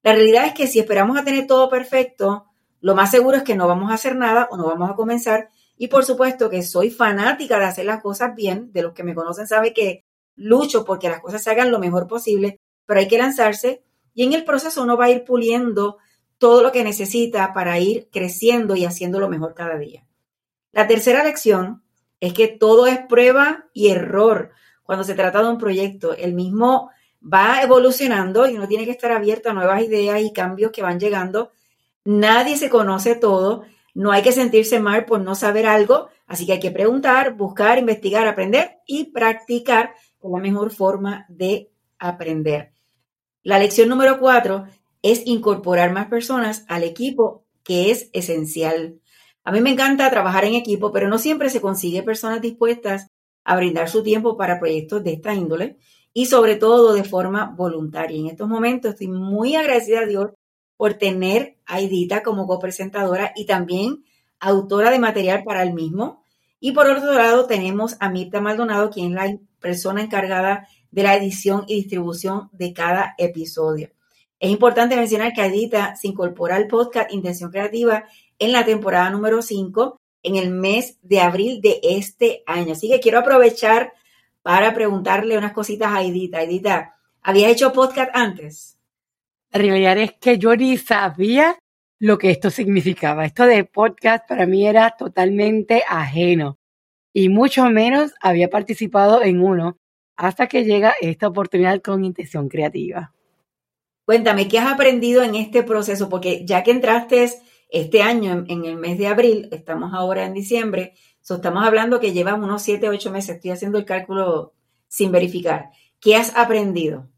La 0.02 0.12
realidad 0.12 0.46
es 0.46 0.52
que 0.52 0.66
si 0.66 0.78
esperamos 0.78 1.18
a 1.18 1.24
tener 1.24 1.46
todo 1.46 1.68
perfecto, 1.68 2.46
lo 2.80 2.94
más 2.94 3.10
seguro 3.10 3.38
es 3.38 3.42
que 3.42 3.56
no 3.56 3.66
vamos 3.66 3.90
a 3.90 3.94
hacer 3.94 4.16
nada 4.16 4.48
o 4.50 4.56
no 4.56 4.66
vamos 4.66 4.90
a 4.90 4.94
comenzar. 4.94 5.48
Y 5.76 5.88
por 5.88 6.04
supuesto 6.04 6.50
que 6.50 6.62
soy 6.62 6.90
fanática 6.90 7.58
de 7.58 7.64
hacer 7.64 7.86
las 7.86 8.02
cosas 8.02 8.34
bien. 8.34 8.70
De 8.72 8.82
los 8.82 8.92
que 8.92 9.02
me 9.02 9.14
conocen 9.14 9.46
sabe 9.46 9.72
que 9.72 10.04
lucho 10.36 10.84
porque 10.84 11.08
las 11.08 11.20
cosas 11.20 11.42
se 11.42 11.50
hagan 11.50 11.70
lo 11.70 11.78
mejor 11.78 12.06
posible, 12.06 12.60
pero 12.86 13.00
hay 13.00 13.08
que 13.08 13.18
lanzarse 13.18 13.82
y 14.14 14.24
en 14.24 14.32
el 14.32 14.44
proceso 14.44 14.82
uno 14.82 14.96
va 14.96 15.06
a 15.06 15.10
ir 15.10 15.24
puliendo 15.24 15.98
todo 16.38 16.62
lo 16.62 16.72
que 16.72 16.84
necesita 16.84 17.52
para 17.52 17.78
ir 17.78 18.08
creciendo 18.12 18.76
y 18.76 18.84
haciendo 18.84 19.20
lo 19.20 19.28
mejor 19.28 19.54
cada 19.54 19.78
día. 19.78 20.06
La 20.72 20.86
tercera 20.86 21.24
lección 21.24 21.82
es 22.20 22.32
que 22.32 22.48
todo 22.48 22.86
es 22.86 22.98
prueba 23.08 23.66
y 23.72 23.88
error 23.88 24.50
cuando 24.88 25.04
se 25.04 25.14
trata 25.14 25.42
de 25.42 25.50
un 25.50 25.58
proyecto. 25.58 26.16
El 26.16 26.32
mismo 26.32 26.88
va 27.22 27.60
evolucionando 27.62 28.48
y 28.48 28.56
uno 28.56 28.66
tiene 28.66 28.86
que 28.86 28.92
estar 28.92 29.12
abierto 29.12 29.50
a 29.50 29.52
nuevas 29.52 29.82
ideas 29.82 30.22
y 30.22 30.32
cambios 30.32 30.72
que 30.72 30.80
van 30.80 30.98
llegando. 30.98 31.50
Nadie 32.06 32.56
se 32.56 32.70
conoce 32.70 33.14
todo, 33.14 33.64
no 33.92 34.12
hay 34.12 34.22
que 34.22 34.32
sentirse 34.32 34.80
mal 34.80 35.04
por 35.04 35.20
no 35.20 35.34
saber 35.34 35.66
algo, 35.66 36.08
así 36.26 36.46
que 36.46 36.52
hay 36.52 36.58
que 36.58 36.70
preguntar, 36.70 37.34
buscar, 37.34 37.76
investigar, 37.76 38.26
aprender 38.26 38.78
y 38.86 39.12
practicar 39.12 39.92
con 40.18 40.32
la 40.32 40.38
mejor 40.38 40.70
forma 40.70 41.26
de 41.28 41.70
aprender. 41.98 42.72
La 43.42 43.58
lección 43.58 43.90
número 43.90 44.18
cuatro 44.18 44.68
es 45.02 45.20
incorporar 45.26 45.92
más 45.92 46.06
personas 46.06 46.64
al 46.66 46.82
equipo, 46.82 47.44
que 47.62 47.90
es 47.90 48.08
esencial. 48.14 48.98
A 49.44 49.52
mí 49.52 49.60
me 49.60 49.68
encanta 49.68 50.08
trabajar 50.08 50.46
en 50.46 50.54
equipo, 50.54 50.92
pero 50.92 51.08
no 51.08 51.18
siempre 51.18 51.50
se 51.50 51.60
consigue 51.60 52.02
personas 52.02 52.40
dispuestas 52.40 53.10
a 53.48 53.56
brindar 53.56 53.88
su 53.88 54.02
tiempo 54.02 54.36
para 54.36 54.58
proyectos 54.58 55.02
de 55.02 55.14
esta 55.14 55.32
índole 55.32 55.78
y 56.12 56.26
sobre 56.26 56.56
todo 56.56 56.92
de 56.92 57.02
forma 57.02 57.54
voluntaria. 57.56 58.18
En 58.18 58.26
estos 58.26 58.46
momentos 58.46 58.90
estoy 58.90 59.08
muy 59.08 59.56
agradecida 59.56 60.00
a 60.00 60.06
Dios 60.06 60.32
por 60.76 60.94
tener 60.94 61.56
a 61.64 61.80
Edita 61.80 62.22
como 62.22 62.46
copresentadora 62.46 63.32
y 63.34 63.46
también 63.46 64.04
autora 64.38 64.90
de 64.90 64.98
material 64.98 65.44
para 65.44 65.62
el 65.62 65.72
mismo. 65.72 66.22
Y 66.60 66.72
por 66.72 66.88
otro 66.88 67.14
lado 67.14 67.46
tenemos 67.46 67.96
a 68.00 68.10
Mirta 68.10 68.42
Maldonado, 68.42 68.90
quien 68.90 69.12
es 69.12 69.14
la 69.14 69.38
persona 69.60 70.02
encargada 70.02 70.68
de 70.90 71.04
la 71.04 71.16
edición 71.16 71.64
y 71.68 71.76
distribución 71.76 72.50
de 72.52 72.74
cada 72.74 73.14
episodio. 73.16 73.88
Es 74.38 74.50
importante 74.50 74.94
mencionar 74.94 75.32
que 75.32 75.46
Edita 75.46 75.96
se 75.96 76.08
incorpora 76.08 76.56
al 76.56 76.66
podcast 76.66 77.10
Intención 77.14 77.50
Creativa 77.50 78.04
en 78.38 78.52
la 78.52 78.66
temporada 78.66 79.08
número 79.08 79.40
5 79.40 79.97
en 80.22 80.36
el 80.36 80.50
mes 80.50 80.98
de 81.02 81.20
abril 81.20 81.60
de 81.60 81.80
este 81.82 82.42
año. 82.46 82.72
Así 82.72 82.88
que 82.88 83.00
quiero 83.00 83.18
aprovechar 83.18 83.92
para 84.42 84.74
preguntarle 84.74 85.38
unas 85.38 85.52
cositas 85.52 85.92
a 85.92 86.02
Edita. 86.02 86.42
Edita, 86.42 86.96
¿habías 87.22 87.52
hecho 87.52 87.72
podcast 87.72 88.10
antes? 88.14 88.78
La 89.50 89.60
realidad 89.60 89.98
es 89.98 90.12
que 90.20 90.38
yo 90.38 90.54
ni 90.56 90.76
sabía 90.76 91.58
lo 91.98 92.18
que 92.18 92.30
esto 92.30 92.50
significaba. 92.50 93.24
Esto 93.24 93.46
de 93.46 93.64
podcast 93.64 94.28
para 94.28 94.46
mí 94.46 94.66
era 94.66 94.90
totalmente 94.98 95.82
ajeno 95.88 96.58
y 97.12 97.28
mucho 97.28 97.68
menos 97.70 98.12
había 98.20 98.48
participado 98.50 99.22
en 99.22 99.42
uno 99.42 99.78
hasta 100.16 100.46
que 100.46 100.64
llega 100.64 100.94
esta 101.00 101.28
oportunidad 101.28 101.80
con 101.80 102.04
intención 102.04 102.48
creativa. 102.48 103.12
Cuéntame, 104.04 104.48
¿qué 104.48 104.58
has 104.58 104.72
aprendido 104.72 105.22
en 105.22 105.34
este 105.34 105.62
proceso? 105.62 106.08
Porque 106.08 106.44
ya 106.44 106.62
que 106.62 106.70
entraste 106.70 107.30
este 107.68 108.02
año, 108.02 108.44
en, 108.48 108.64
el 108.64 108.76
mes 108.76 108.98
de 108.98 109.06
abril, 109.06 109.48
estamos 109.52 109.92
ahora 109.94 110.24
en 110.24 110.34
diciembre, 110.34 110.94
estamos 111.20 111.64
hablando 111.64 112.00
que 112.00 112.12
llevas 112.12 112.38
unos 112.38 112.62
7, 112.62 112.88
8 112.88 113.10
meses, 113.10 113.36
estoy 113.36 113.50
haciendo 113.50 113.78
el 113.78 113.84
cálculo 113.84 114.54
sin 114.88 115.12
verificar. 115.12 115.70
¿Qué 116.00 116.16
has 116.16 116.34
aprendido? 116.36 117.08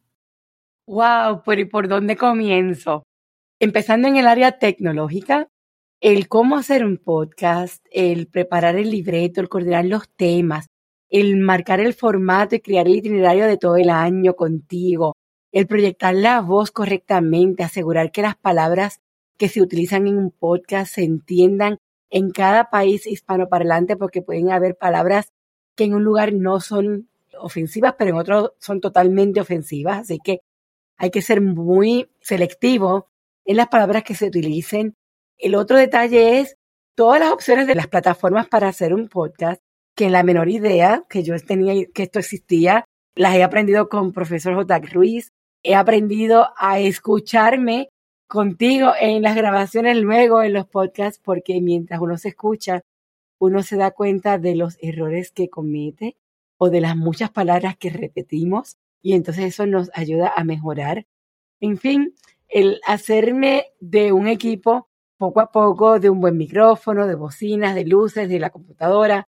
Wow, 0.86 1.42
¿por, 1.44 1.68
¿por 1.68 1.86
dónde 1.86 2.16
comienzo? 2.16 3.04
Empezando 3.60 4.08
en 4.08 4.16
el 4.16 4.26
área 4.26 4.58
tecnológica, 4.58 5.48
el 6.00 6.28
cómo 6.28 6.56
hacer 6.56 6.84
un 6.84 6.96
podcast, 6.96 7.84
el 7.92 8.26
preparar 8.26 8.76
el 8.76 8.90
libreto, 8.90 9.40
el 9.40 9.48
coordinar 9.48 9.84
los 9.84 10.08
temas, 10.08 10.66
el 11.10 11.36
marcar 11.36 11.80
el 11.80 11.92
formato 11.92 12.54
y 12.54 12.60
crear 12.60 12.86
el 12.86 12.96
itinerario 12.96 13.46
de 13.46 13.58
todo 13.58 13.76
el 13.76 13.90
año 13.90 14.34
contigo, 14.34 15.14
el 15.52 15.66
proyectar 15.66 16.14
la 16.14 16.40
voz 16.40 16.70
correctamente, 16.70 17.62
asegurar 17.62 18.10
que 18.10 18.22
las 18.22 18.36
palabras 18.36 19.00
que 19.40 19.48
se 19.48 19.62
utilizan 19.62 20.06
en 20.06 20.18
un 20.18 20.32
podcast 20.32 20.96
se 20.96 21.02
entiendan 21.02 21.78
en 22.10 22.30
cada 22.30 22.68
país 22.68 23.06
hispanoparlante 23.06 23.96
porque 23.96 24.20
pueden 24.20 24.50
haber 24.50 24.76
palabras 24.76 25.32
que 25.74 25.84
en 25.84 25.94
un 25.94 26.04
lugar 26.04 26.34
no 26.34 26.60
son 26.60 27.08
ofensivas, 27.40 27.94
pero 27.96 28.10
en 28.10 28.16
otro 28.16 28.54
son 28.58 28.82
totalmente 28.82 29.40
ofensivas. 29.40 30.00
Así 30.00 30.18
que 30.22 30.40
hay 30.98 31.10
que 31.10 31.22
ser 31.22 31.40
muy 31.40 32.10
selectivo 32.20 33.08
en 33.46 33.56
las 33.56 33.68
palabras 33.68 34.02
que 34.02 34.14
se 34.14 34.26
utilicen. 34.26 34.94
El 35.38 35.54
otro 35.54 35.78
detalle 35.78 36.40
es 36.40 36.58
todas 36.94 37.18
las 37.18 37.32
opciones 37.32 37.66
de 37.66 37.76
las 37.76 37.86
plataformas 37.86 38.46
para 38.46 38.68
hacer 38.68 38.92
un 38.92 39.08
podcast, 39.08 39.62
que 39.96 40.10
la 40.10 40.22
menor 40.22 40.50
idea 40.50 41.06
que 41.08 41.22
yo 41.22 41.34
tenía 41.38 41.86
que 41.94 42.02
esto 42.02 42.18
existía, 42.18 42.84
las 43.14 43.34
he 43.36 43.42
aprendido 43.42 43.88
con 43.88 44.12
profesor 44.12 44.54
J. 44.54 44.80
Ruiz, 44.92 45.30
he 45.62 45.74
aprendido 45.74 46.48
a 46.58 46.78
escucharme 46.78 47.88
contigo 48.30 48.92
en 49.00 49.22
las 49.22 49.34
grabaciones 49.34 49.96
luego 49.96 50.40
en 50.40 50.52
los 50.52 50.64
podcasts, 50.64 51.20
porque 51.22 51.60
mientras 51.60 52.00
uno 52.00 52.16
se 52.16 52.28
escucha, 52.28 52.82
uno 53.40 53.64
se 53.64 53.76
da 53.76 53.90
cuenta 53.90 54.38
de 54.38 54.54
los 54.54 54.78
errores 54.80 55.32
que 55.32 55.50
comete 55.50 56.16
o 56.56 56.70
de 56.70 56.80
las 56.80 56.96
muchas 56.96 57.30
palabras 57.30 57.76
que 57.76 57.90
repetimos 57.90 58.76
y 59.02 59.14
entonces 59.14 59.46
eso 59.46 59.66
nos 59.66 59.90
ayuda 59.94 60.32
a 60.36 60.44
mejorar. 60.44 61.06
En 61.60 61.76
fin, 61.76 62.14
el 62.48 62.80
hacerme 62.86 63.72
de 63.80 64.12
un 64.12 64.28
equipo 64.28 64.88
poco 65.18 65.40
a 65.40 65.50
poco, 65.50 65.98
de 65.98 66.08
un 66.08 66.20
buen 66.20 66.36
micrófono, 66.36 67.08
de 67.08 67.16
bocinas, 67.16 67.74
de 67.74 67.84
luces, 67.84 68.28
de 68.28 68.38
la 68.38 68.50
computadora, 68.50 69.26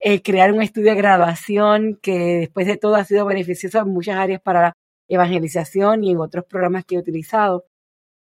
eh, 0.00 0.22
crear 0.22 0.52
un 0.52 0.62
estudio 0.62 0.90
de 0.90 0.96
graduación 0.96 2.00
que 2.02 2.18
después 2.40 2.66
de 2.66 2.78
todo 2.78 2.96
ha 2.96 3.04
sido 3.04 3.26
beneficioso 3.26 3.78
en 3.78 3.90
muchas 3.90 4.16
áreas 4.16 4.40
para 4.42 4.60
la 4.60 4.72
evangelización 5.06 6.02
y 6.02 6.10
en 6.10 6.18
otros 6.18 6.46
programas 6.46 6.84
que 6.84 6.96
he 6.96 6.98
utilizado. 6.98 7.69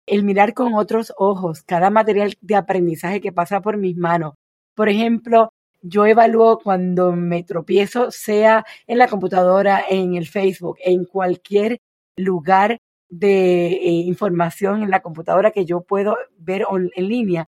El 0.09 0.25
mirar 0.25 0.55
con 0.55 0.75
otros 0.75 1.13
ojos 1.17 1.63
cada 1.63 1.91
material 1.91 2.37
de 2.41 2.57
aprendizaje 2.57 3.21
que 3.21 3.33
pasa 3.33 3.61
por 3.61 3.77
mis 3.77 3.97
manos. 3.97 4.35
Por 4.75 4.89
ejemplo, 4.89 5.53
yo 5.81 6.07
evalúo 6.07 6.59
cuando 6.59 7.13
me 7.13 7.43
tropiezo, 7.45 8.11
sea 8.11 8.65
en 8.87 8.99
la 8.99 9.09
computadora, 9.09 9.85
en 9.89 10.15
el 10.15 10.27
Facebook, 10.27 10.77
en 10.85 11.05
cualquier 11.05 11.79
lugar 12.17 12.79
de 13.09 13.69
eh, 13.69 13.91
información 13.91 14.83
en 14.83 14.91
la 14.91 15.01
computadora 15.01 15.51
que 15.51 15.65
yo 15.65 15.83
puedo 15.83 16.17
ver 16.39 16.65
en 16.71 17.09
línea 17.09 17.49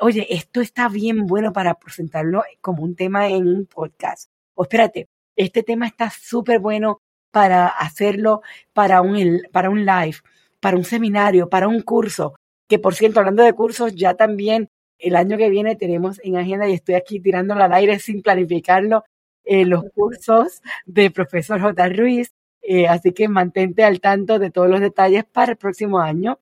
oye, 0.00 0.26
esto 0.30 0.60
está 0.60 0.88
bien 0.88 1.26
bueno 1.26 1.52
para 1.52 1.74
presentarlo 1.74 2.42
como 2.60 2.82
un 2.82 2.94
tema 2.96 3.28
en 3.28 3.46
un 3.48 3.66
podcast. 3.66 4.30
O 4.54 4.62
espérate, 4.62 5.08
este 5.36 5.62
tema 5.62 5.86
está 5.86 6.10
súper 6.10 6.58
bueno 6.58 7.00
para 7.30 7.68
hacerlo 7.68 8.42
para 8.72 9.02
un, 9.02 9.42
para 9.52 9.70
un 9.70 9.84
live, 9.84 10.16
para 10.60 10.76
un 10.76 10.84
seminario, 10.84 11.48
para 11.48 11.68
un 11.68 11.82
curso. 11.82 12.34
Que 12.68 12.78
por 12.78 12.94
cierto, 12.94 13.20
hablando 13.20 13.42
de 13.42 13.52
cursos, 13.52 13.94
ya 13.94 14.14
también 14.14 14.68
el 14.98 15.16
año 15.16 15.38
que 15.38 15.50
viene 15.50 15.76
tenemos 15.76 16.20
en 16.24 16.36
agenda 16.36 16.68
y 16.68 16.74
estoy 16.74 16.96
aquí 16.96 17.20
tirándolo 17.20 17.62
al 17.62 17.72
aire 17.72 17.98
sin 17.98 18.22
planificarlo, 18.22 19.04
eh, 19.44 19.64
los 19.64 19.84
cursos 19.94 20.60
de 20.86 21.10
profesor 21.10 21.60
J. 21.60 21.88
Ruiz. 21.90 22.32
Eh, 22.62 22.86
así 22.86 23.12
que 23.12 23.28
mantente 23.28 23.84
al 23.84 24.00
tanto 24.00 24.38
de 24.38 24.50
todos 24.50 24.68
los 24.68 24.80
detalles 24.80 25.24
para 25.24 25.52
el 25.52 25.58
próximo 25.58 26.00
año. 26.00 26.38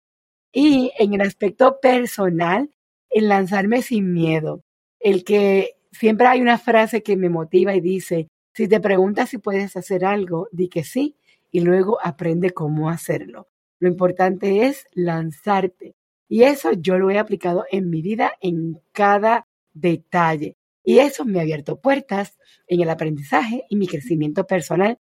Y 0.52 0.92
en 0.98 1.14
el 1.14 1.20
aspecto 1.20 1.78
personal, 1.80 2.70
el 3.10 3.28
lanzarme 3.28 3.82
sin 3.82 4.12
miedo, 4.12 4.62
el 5.00 5.24
que 5.24 5.76
siempre 5.92 6.26
hay 6.26 6.40
una 6.40 6.58
frase 6.58 7.02
que 7.02 7.16
me 7.16 7.28
motiva 7.28 7.74
y 7.74 7.80
dice, 7.80 8.28
si 8.54 8.68
te 8.68 8.80
preguntas 8.80 9.30
si 9.30 9.38
puedes 9.38 9.76
hacer 9.76 10.04
algo, 10.04 10.48
di 10.52 10.68
que 10.68 10.84
sí 10.84 11.16
y 11.50 11.60
luego 11.60 11.98
aprende 12.02 12.50
cómo 12.50 12.90
hacerlo. 12.90 13.48
Lo 13.78 13.88
importante 13.88 14.66
es 14.66 14.86
lanzarte. 14.92 15.94
Y 16.28 16.42
eso 16.42 16.72
yo 16.72 16.98
lo 16.98 17.10
he 17.10 17.18
aplicado 17.18 17.64
en 17.70 17.90
mi 17.90 18.02
vida 18.02 18.32
en 18.40 18.80
cada 18.92 19.46
detalle. 19.72 20.56
Y 20.82 20.98
eso 20.98 21.24
me 21.24 21.38
ha 21.38 21.42
abierto 21.42 21.80
puertas 21.80 22.36
en 22.66 22.80
el 22.80 22.90
aprendizaje 22.90 23.64
y 23.68 23.76
mi 23.76 23.86
crecimiento 23.86 24.46
personal, 24.46 24.98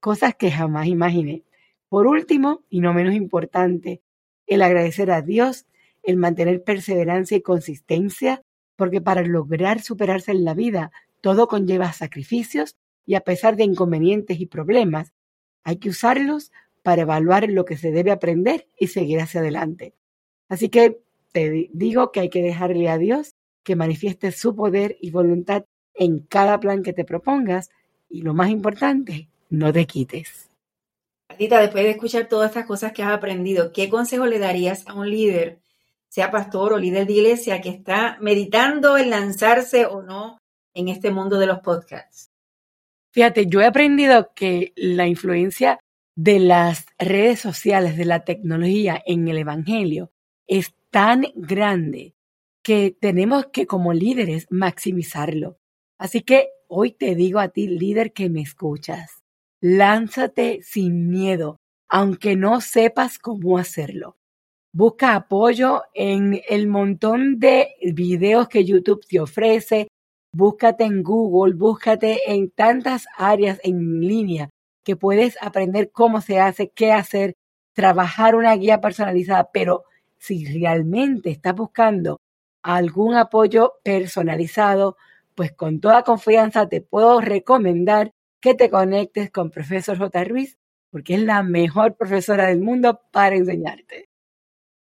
cosas 0.00 0.34
que 0.34 0.50
jamás 0.50 0.86
imaginé. 0.86 1.44
Por 1.88 2.06
último, 2.06 2.64
y 2.70 2.80
no 2.80 2.94
menos 2.94 3.14
importante, 3.14 4.02
el 4.46 4.62
agradecer 4.62 5.10
a 5.10 5.22
Dios 5.22 5.66
el 6.02 6.16
mantener 6.16 6.64
perseverancia 6.64 7.36
y 7.36 7.42
consistencia, 7.42 8.42
porque 8.76 9.00
para 9.00 9.22
lograr 9.22 9.80
superarse 9.80 10.32
en 10.32 10.44
la 10.44 10.54
vida 10.54 10.90
todo 11.20 11.46
conlleva 11.46 11.92
sacrificios 11.92 12.76
y 13.06 13.14
a 13.14 13.20
pesar 13.20 13.56
de 13.56 13.64
inconvenientes 13.64 14.40
y 14.40 14.46
problemas, 14.46 15.12
hay 15.62 15.76
que 15.76 15.90
usarlos 15.90 16.50
para 16.82 17.02
evaluar 17.02 17.48
lo 17.48 17.64
que 17.64 17.76
se 17.76 17.90
debe 17.90 18.10
aprender 18.10 18.66
y 18.78 18.88
seguir 18.88 19.20
hacia 19.20 19.40
adelante. 19.40 19.94
Así 20.48 20.68
que 20.68 21.00
te 21.32 21.70
digo 21.72 22.12
que 22.12 22.20
hay 22.20 22.28
que 22.28 22.42
dejarle 22.42 22.88
a 22.88 22.98
Dios 22.98 23.34
que 23.62 23.76
manifieste 23.76 24.32
su 24.32 24.54
poder 24.54 24.96
y 25.00 25.10
voluntad 25.10 25.64
en 25.94 26.20
cada 26.20 26.58
plan 26.60 26.82
que 26.82 26.92
te 26.92 27.04
propongas 27.04 27.70
y 28.08 28.22
lo 28.22 28.34
más 28.34 28.50
importante, 28.50 29.28
no 29.50 29.72
te 29.72 29.86
quites. 29.86 30.50
Tita, 31.38 31.60
después 31.60 31.84
de 31.84 31.90
escuchar 31.90 32.28
todas 32.28 32.50
estas 32.50 32.66
cosas 32.66 32.92
que 32.92 33.02
has 33.02 33.12
aprendido, 33.12 33.72
¿qué 33.72 33.88
consejo 33.88 34.26
le 34.26 34.38
darías 34.38 34.86
a 34.86 34.94
un 34.94 35.08
líder 35.08 35.60
sea 36.08 36.30
pastor 36.30 36.74
o 36.74 36.78
líder 36.78 37.06
de 37.06 37.14
iglesia 37.14 37.62
que 37.62 37.70
está 37.70 38.18
meditando 38.20 38.98
en 38.98 39.08
lanzarse 39.08 39.86
o 39.86 40.02
no 40.02 40.36
en 40.74 40.88
este 40.88 41.10
mundo 41.10 41.38
de 41.38 41.46
los 41.46 41.60
podcasts? 41.60 42.30
Fíjate, 43.12 43.46
yo 43.46 43.62
he 43.62 43.66
aprendido 43.66 44.30
que 44.34 44.72
la 44.76 45.06
influencia 45.06 45.78
de 46.16 46.38
las 46.38 46.86
redes 46.98 47.40
sociales, 47.40 47.96
de 47.96 48.04
la 48.04 48.24
tecnología 48.24 49.02
en 49.06 49.28
el 49.28 49.38
Evangelio 49.38 50.10
es 50.46 50.74
tan 50.90 51.26
grande 51.34 52.14
que 52.62 52.96
tenemos 52.98 53.46
que 53.46 53.66
como 53.66 53.92
líderes 53.92 54.46
maximizarlo. 54.50 55.58
Así 55.98 56.22
que 56.22 56.48
hoy 56.68 56.92
te 56.92 57.14
digo 57.14 57.38
a 57.38 57.48
ti, 57.48 57.66
líder 57.66 58.12
que 58.12 58.28
me 58.28 58.42
escuchas, 58.42 59.22
lánzate 59.60 60.60
sin 60.62 61.08
miedo, 61.08 61.56
aunque 61.88 62.36
no 62.36 62.60
sepas 62.60 63.18
cómo 63.18 63.58
hacerlo 63.58 64.16
busca 64.72 65.14
apoyo 65.14 65.82
en 65.94 66.40
el 66.48 66.66
montón 66.66 67.38
de 67.38 67.74
videos 67.92 68.48
que 68.48 68.64
YouTube 68.64 69.04
te 69.06 69.20
ofrece, 69.20 69.88
búscate 70.34 70.84
en 70.84 71.02
Google, 71.02 71.54
búscate 71.54 72.32
en 72.32 72.50
tantas 72.50 73.04
áreas 73.16 73.60
en 73.62 74.00
línea 74.00 74.48
que 74.84 74.96
puedes 74.96 75.36
aprender 75.40 75.90
cómo 75.92 76.20
se 76.20 76.40
hace, 76.40 76.70
qué 76.70 76.92
hacer, 76.92 77.36
trabajar 77.72 78.34
una 78.34 78.54
guía 78.56 78.80
personalizada, 78.80 79.50
pero 79.52 79.84
si 80.18 80.44
realmente 80.44 81.30
estás 81.30 81.54
buscando 81.54 82.20
algún 82.62 83.14
apoyo 83.14 83.74
personalizado, 83.82 84.96
pues 85.34 85.52
con 85.52 85.80
toda 85.80 86.02
confianza 86.02 86.68
te 86.68 86.80
puedo 86.80 87.20
recomendar 87.20 88.12
que 88.40 88.54
te 88.54 88.70
conectes 88.70 89.30
con 89.30 89.50
Profesor 89.50 89.98
J. 89.98 90.24
Ruiz, 90.24 90.58
porque 90.90 91.14
es 91.14 91.22
la 91.22 91.42
mejor 91.42 91.96
profesora 91.96 92.46
del 92.46 92.60
mundo 92.60 93.00
para 93.10 93.36
enseñarte. 93.36 94.08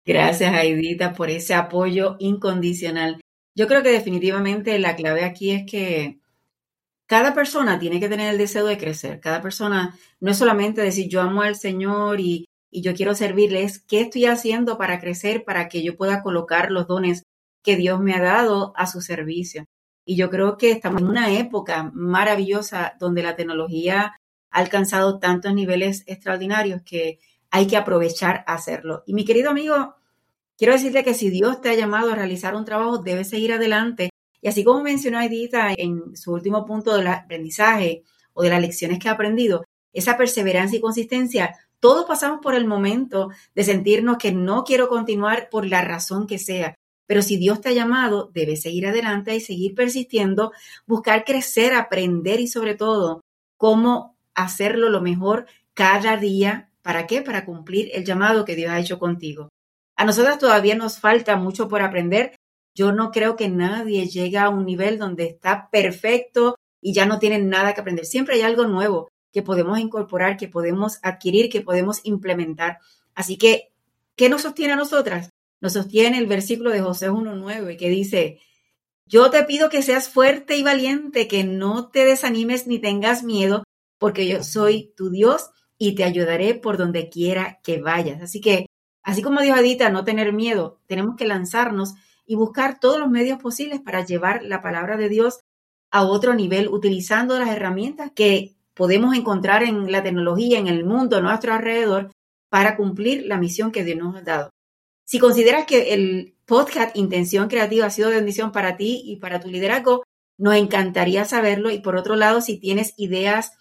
Gracias, 0.06 0.54
Aidita, 0.54 1.14
por 1.14 1.30
ese 1.30 1.54
apoyo 1.54 2.16
incondicional. 2.20 3.20
Yo 3.56 3.68
creo 3.68 3.84
que 3.84 3.90
definitivamente 3.90 4.78
la 4.80 4.96
clave 4.96 5.24
aquí 5.24 5.52
es 5.52 5.66
que 5.70 6.20
cada 7.08 7.34
persona 7.34 7.80
tiene 7.80 8.00
que 8.00 8.10
tener 8.10 8.32
el 8.32 8.38
deseo 8.38 8.66
de 8.66 8.78
crecer. 8.78 9.20
Cada 9.20 9.42
persona 9.42 9.98
no 10.20 10.32
es 10.32 10.38
solamente 10.38 10.82
decir 10.82 11.08
yo 11.08 11.22
amo 11.22 11.42
al 11.42 11.56
Señor 11.56 12.20
y, 12.20 12.48
y 12.70 12.82
yo 12.82 12.94
quiero 12.94 13.16
servirle, 13.16 13.64
es 13.64 13.80
qué 13.80 14.02
estoy 14.02 14.26
haciendo 14.26 14.78
para 14.78 15.00
crecer, 15.00 15.44
para 15.46 15.70
que 15.70 15.84
yo 15.84 15.96
pueda 15.96 16.22
colocar 16.22 16.70
los 16.70 16.88
dones 16.88 17.24
que 17.64 17.78
Dios 17.78 18.00
me 18.00 18.14
ha 18.14 18.22
dado 18.22 18.74
a 18.76 18.88
su 18.88 19.02
servicio. 19.02 19.66
Y 20.06 20.16
yo 20.16 20.30
creo 20.30 20.58
que 20.58 20.72
estamos 20.72 21.02
en 21.02 21.08
una 21.08 21.34
época 21.34 21.92
maravillosa 21.94 22.96
donde 23.00 23.24
la 23.24 23.36
tecnología 23.36 24.14
ha 24.52 24.60
alcanzado 24.60 25.20
tantos 25.20 25.54
niveles 25.54 26.04
extraordinarios 26.08 26.82
que 26.84 27.20
hay 27.52 27.68
que 27.68 27.78
aprovechar 27.78 28.44
hacerlo. 28.48 29.04
Y 29.06 29.14
mi 29.14 29.26
querido 29.26 29.50
amigo, 29.50 29.96
quiero 30.58 30.74
decirte 30.74 31.04
que 31.04 31.14
si 31.14 31.30
Dios 31.30 31.62
te 31.62 31.70
ha 31.70 31.74
llamado 31.74 32.12
a 32.12 32.16
realizar 32.16 32.56
un 32.56 32.66
trabajo, 32.66 33.00
debes 33.00 33.30
seguir 33.30 33.54
adelante. 33.54 34.10
Y 34.42 34.48
así 34.48 34.64
como 34.64 34.84
mencionó 34.84 35.22
Edita 35.22 35.74
en 35.74 36.16
su 36.16 36.34
último 36.34 36.66
punto 36.66 36.96
del 36.96 37.08
aprendizaje 37.08 38.04
o 38.34 38.44
de 38.44 38.50
las 38.50 38.62
lecciones 38.62 39.00
que 39.00 39.10
ha 39.10 39.14
aprendido, 39.14 39.66
esa 39.94 40.18
perseverancia 40.18 40.78
y 40.78 40.82
consistencia, 40.82 41.56
todos 41.80 42.06
pasamos 42.06 42.40
por 42.42 42.56
el 42.56 42.66
momento 42.66 43.30
de 43.56 43.64
sentirnos 43.64 44.18
que 44.18 44.32
no 44.32 44.64
quiero 44.64 44.90
continuar 44.90 45.50
por 45.50 45.66
la 45.66 45.82
razón 45.82 46.28
que 46.28 46.40
sea. 46.40 46.76
Pero 47.08 47.22
si 47.22 47.38
Dios 47.38 47.62
te 47.62 47.70
ha 47.70 47.74
llamado, 47.74 48.30
debes 48.34 48.62
seguir 48.62 48.88
adelante 48.88 49.36
y 49.36 49.40
seguir 49.40 49.74
persistiendo, 49.76 50.52
buscar 50.86 51.24
crecer, 51.24 51.74
aprender 51.74 52.40
y 52.40 52.48
sobre 52.48 52.76
todo 52.76 53.22
cómo 53.58 54.18
hacerlo 54.36 54.90
lo 54.90 55.02
mejor 55.02 55.48
cada 55.74 56.18
día 56.18 56.68
¿Para 56.88 57.06
qué? 57.06 57.22
Para 57.22 57.44
cumplir 57.44 57.90
el 57.94 58.06
llamado 58.06 58.46
que 58.46 58.56
Dios 58.56 58.72
ha 58.72 58.80
hecho 58.80 58.98
contigo. 58.98 59.50
A 59.98 60.06
nosotras 60.06 60.40
todavía 60.40 60.74
nos 60.74 61.02
falta 61.02 61.36
mucho 61.36 61.68
por 61.68 61.82
aprender. 61.82 62.38
Yo 62.78 62.92
no 62.92 63.10
creo 63.10 63.36
que 63.36 63.50
nadie 63.50 64.08
llegue 64.08 64.38
a 64.38 64.50
un 64.50 64.64
nivel 64.64 65.00
donde 65.00 65.26
está 65.26 65.68
perfecto 65.72 66.56
y 66.80 66.94
ya 66.94 67.08
no 67.08 67.18
tiene 67.18 67.40
nada 67.40 67.74
que 67.74 67.82
aprender. 67.82 68.06
Siempre 68.06 68.36
hay 68.36 68.42
algo 68.42 68.68
nuevo 68.68 69.10
que 69.34 69.42
podemos 69.42 69.80
incorporar, 69.80 70.38
que 70.38 70.48
podemos 70.48 71.00
adquirir, 71.02 71.50
que 71.50 71.62
podemos 71.62 72.02
implementar. 72.04 72.78
Así 73.16 73.36
que, 73.36 73.72
¿qué 74.16 74.30
nos 74.30 74.44
sostiene 74.44 74.74
a 74.74 74.76
nosotras? 74.76 75.32
Nos 75.60 75.74
sostiene 75.74 76.20
el 76.20 76.28
versículo 76.28 76.70
de 76.70 76.82
José 76.82 77.10
1.9 77.10 77.80
que 77.80 77.90
dice, 77.90 78.42
yo 79.08 79.32
te 79.32 79.44
pido 79.46 79.70
que 79.70 79.82
seas 79.82 80.08
fuerte 80.08 80.56
y 80.56 80.62
valiente, 80.62 81.28
que 81.28 81.44
no 81.44 81.90
te 81.90 82.06
desanimes 82.06 82.68
ni 82.68 82.78
tengas 82.78 83.24
miedo, 83.24 83.64
porque 83.98 84.28
yo 84.28 84.44
soy 84.44 84.94
tu 84.96 85.10
Dios 85.10 85.50
y 85.80 85.96
te 85.96 86.04
ayudaré 86.04 86.54
por 86.54 86.78
donde 86.78 87.10
quiera 87.10 87.60
que 87.64 87.82
vayas. 87.82 88.22
Así 88.22 88.40
que, 88.40 88.68
así 89.02 89.24
como 89.24 89.42
dijo 89.42 89.56
Adita, 89.56 89.90
no 89.90 90.04
tener 90.04 90.32
miedo, 90.32 90.80
tenemos 90.86 91.16
que 91.16 91.26
lanzarnos 91.26 91.96
y 92.28 92.36
buscar 92.36 92.80
todos 92.80 93.00
los 93.00 93.10
medios 93.10 93.42
posibles 93.42 93.80
para 93.80 94.06
llevar 94.06 94.44
la 94.44 94.62
palabra 94.62 94.98
de 94.98 95.10
Dios 95.10 95.40
a 95.90 96.04
otro 96.04 96.36
nivel, 96.36 96.68
utilizando 96.68 97.40
las 97.40 97.50
herramientas 97.50 98.12
que 98.14 98.56
podemos 98.74 99.16
encontrar 99.16 99.64
en 99.64 99.92
la 99.92 100.04
tecnología, 100.04 100.60
en 100.60 100.68
el 100.68 100.86
mundo, 100.86 101.18
a 101.18 101.22
nuestro 101.22 101.54
alrededor, 101.54 102.12
para 102.50 102.76
cumplir 102.76 103.26
la 103.26 103.38
misión 103.38 103.72
que 103.72 103.84
Dios 103.84 103.98
nos 103.98 104.16
ha 104.16 104.22
dado. 104.22 104.50
Si 105.06 105.20
consideras 105.20 105.66
que 105.66 105.94
el 105.94 106.36
podcast 106.46 106.96
Intención 106.96 107.48
Creativa 107.48 107.86
ha 107.86 107.90
sido 107.90 108.10
de 108.10 108.18
bendición 108.18 108.52
para 108.52 108.76
ti 108.76 109.02
y 109.06 109.16
para 109.16 109.40
tu 109.40 109.50
liderazgo, 109.50 110.04
nos 110.38 110.56
encantaría 110.56 111.24
saberlo. 111.26 111.72
Y 111.72 111.80
por 111.80 111.96
otro 111.96 112.16
lado, 112.16 112.42
si 112.42 112.58
tienes 112.58 112.94
ideas 112.98 113.54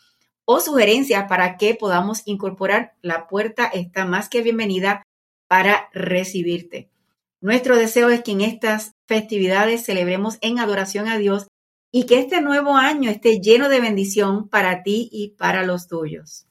o 0.44 0.61
sugerencias 0.61 1.29
para 1.29 1.57
que 1.57 1.74
podamos 1.74 2.22
incorporar, 2.26 2.94
la 3.00 3.29
puerta 3.29 3.66
está 3.66 4.05
más 4.05 4.29
que 4.29 4.42
bienvenida 4.42 5.02
para 5.48 5.88
recibirte. 5.92 6.90
Nuestro 7.46 7.76
deseo 7.76 8.11
es 8.11 8.24
que 8.24 8.32
en 8.32 8.40
estas 8.40 8.96
festividades 9.06 9.85
celebremos 9.85 10.37
en 10.40 10.59
adoración 10.59 11.06
a 11.06 11.16
Dios 11.16 11.46
y 11.92 12.06
que 12.06 12.18
este 12.18 12.40
nuevo 12.40 12.74
año 12.74 13.09
esté 13.09 13.40
lleno 13.40 13.68
de 13.68 13.78
bendición 13.78 14.48
para 14.48 14.82
ti 14.82 15.09
y 15.12 15.28
para 15.37 15.64
los 15.64 15.87
tuyos. 15.87 16.48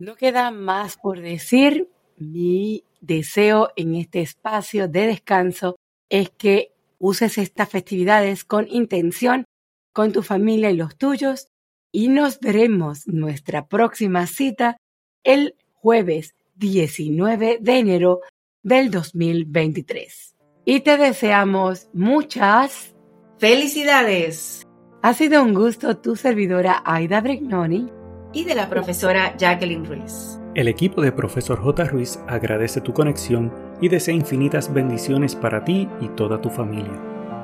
No 0.00 0.16
queda 0.16 0.50
más 0.50 0.96
por 0.96 1.20
decir. 1.20 1.88
Mi 2.16 2.82
deseo 3.00 3.68
en 3.76 3.94
este 3.94 4.22
espacio 4.22 4.88
de 4.88 5.06
descanso 5.06 5.76
es 6.08 6.30
que 6.30 6.72
uses 6.98 7.38
estas 7.38 7.68
festividades 7.68 8.44
con 8.44 8.66
intención, 8.68 9.44
con 9.92 10.10
tu 10.10 10.24
familia 10.24 10.72
y 10.72 10.76
los 10.76 10.96
tuyos, 10.96 11.46
y 11.92 12.08
nos 12.08 12.40
veremos 12.40 13.06
nuestra 13.06 13.68
próxima 13.68 14.26
cita 14.26 14.78
el 15.22 15.54
jueves 15.74 16.34
19 16.56 17.58
de 17.60 17.78
enero 17.78 18.20
del 18.62 18.90
2023. 18.90 20.36
Y 20.64 20.80
te 20.80 20.96
deseamos 20.96 21.88
muchas 21.92 22.94
felicidades. 23.38 24.66
Ha 25.02 25.14
sido 25.14 25.42
un 25.42 25.54
gusto 25.54 25.96
tu 25.98 26.14
servidora 26.14 26.82
Aida 26.84 27.20
Brignoni 27.20 27.90
y 28.32 28.44
de 28.44 28.54
la 28.54 28.68
profesora 28.68 29.36
Jacqueline 29.36 29.84
Ruiz. 29.84 30.38
El 30.54 30.68
equipo 30.68 31.00
de 31.00 31.12
Profesor 31.12 31.58
J. 31.58 31.84
Ruiz 31.84 32.20
agradece 32.28 32.80
tu 32.80 32.92
conexión 32.92 33.52
y 33.80 33.88
desea 33.88 34.14
infinitas 34.14 34.72
bendiciones 34.72 35.34
para 35.34 35.64
ti 35.64 35.88
y 36.00 36.08
toda 36.08 36.40
tu 36.40 36.50
familia. 36.50 36.92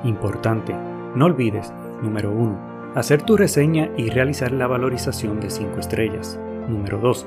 Importante, 0.04 0.74
no 1.14 1.24
olvides, 1.24 1.72
número 2.02 2.30
1, 2.30 2.92
hacer 2.94 3.22
tu 3.22 3.36
reseña 3.36 3.90
y 3.96 4.10
realizar 4.10 4.52
la 4.52 4.66
valorización 4.66 5.40
de 5.40 5.50
5 5.50 5.80
estrellas. 5.80 6.38
Número 6.68 6.98
2, 6.98 7.26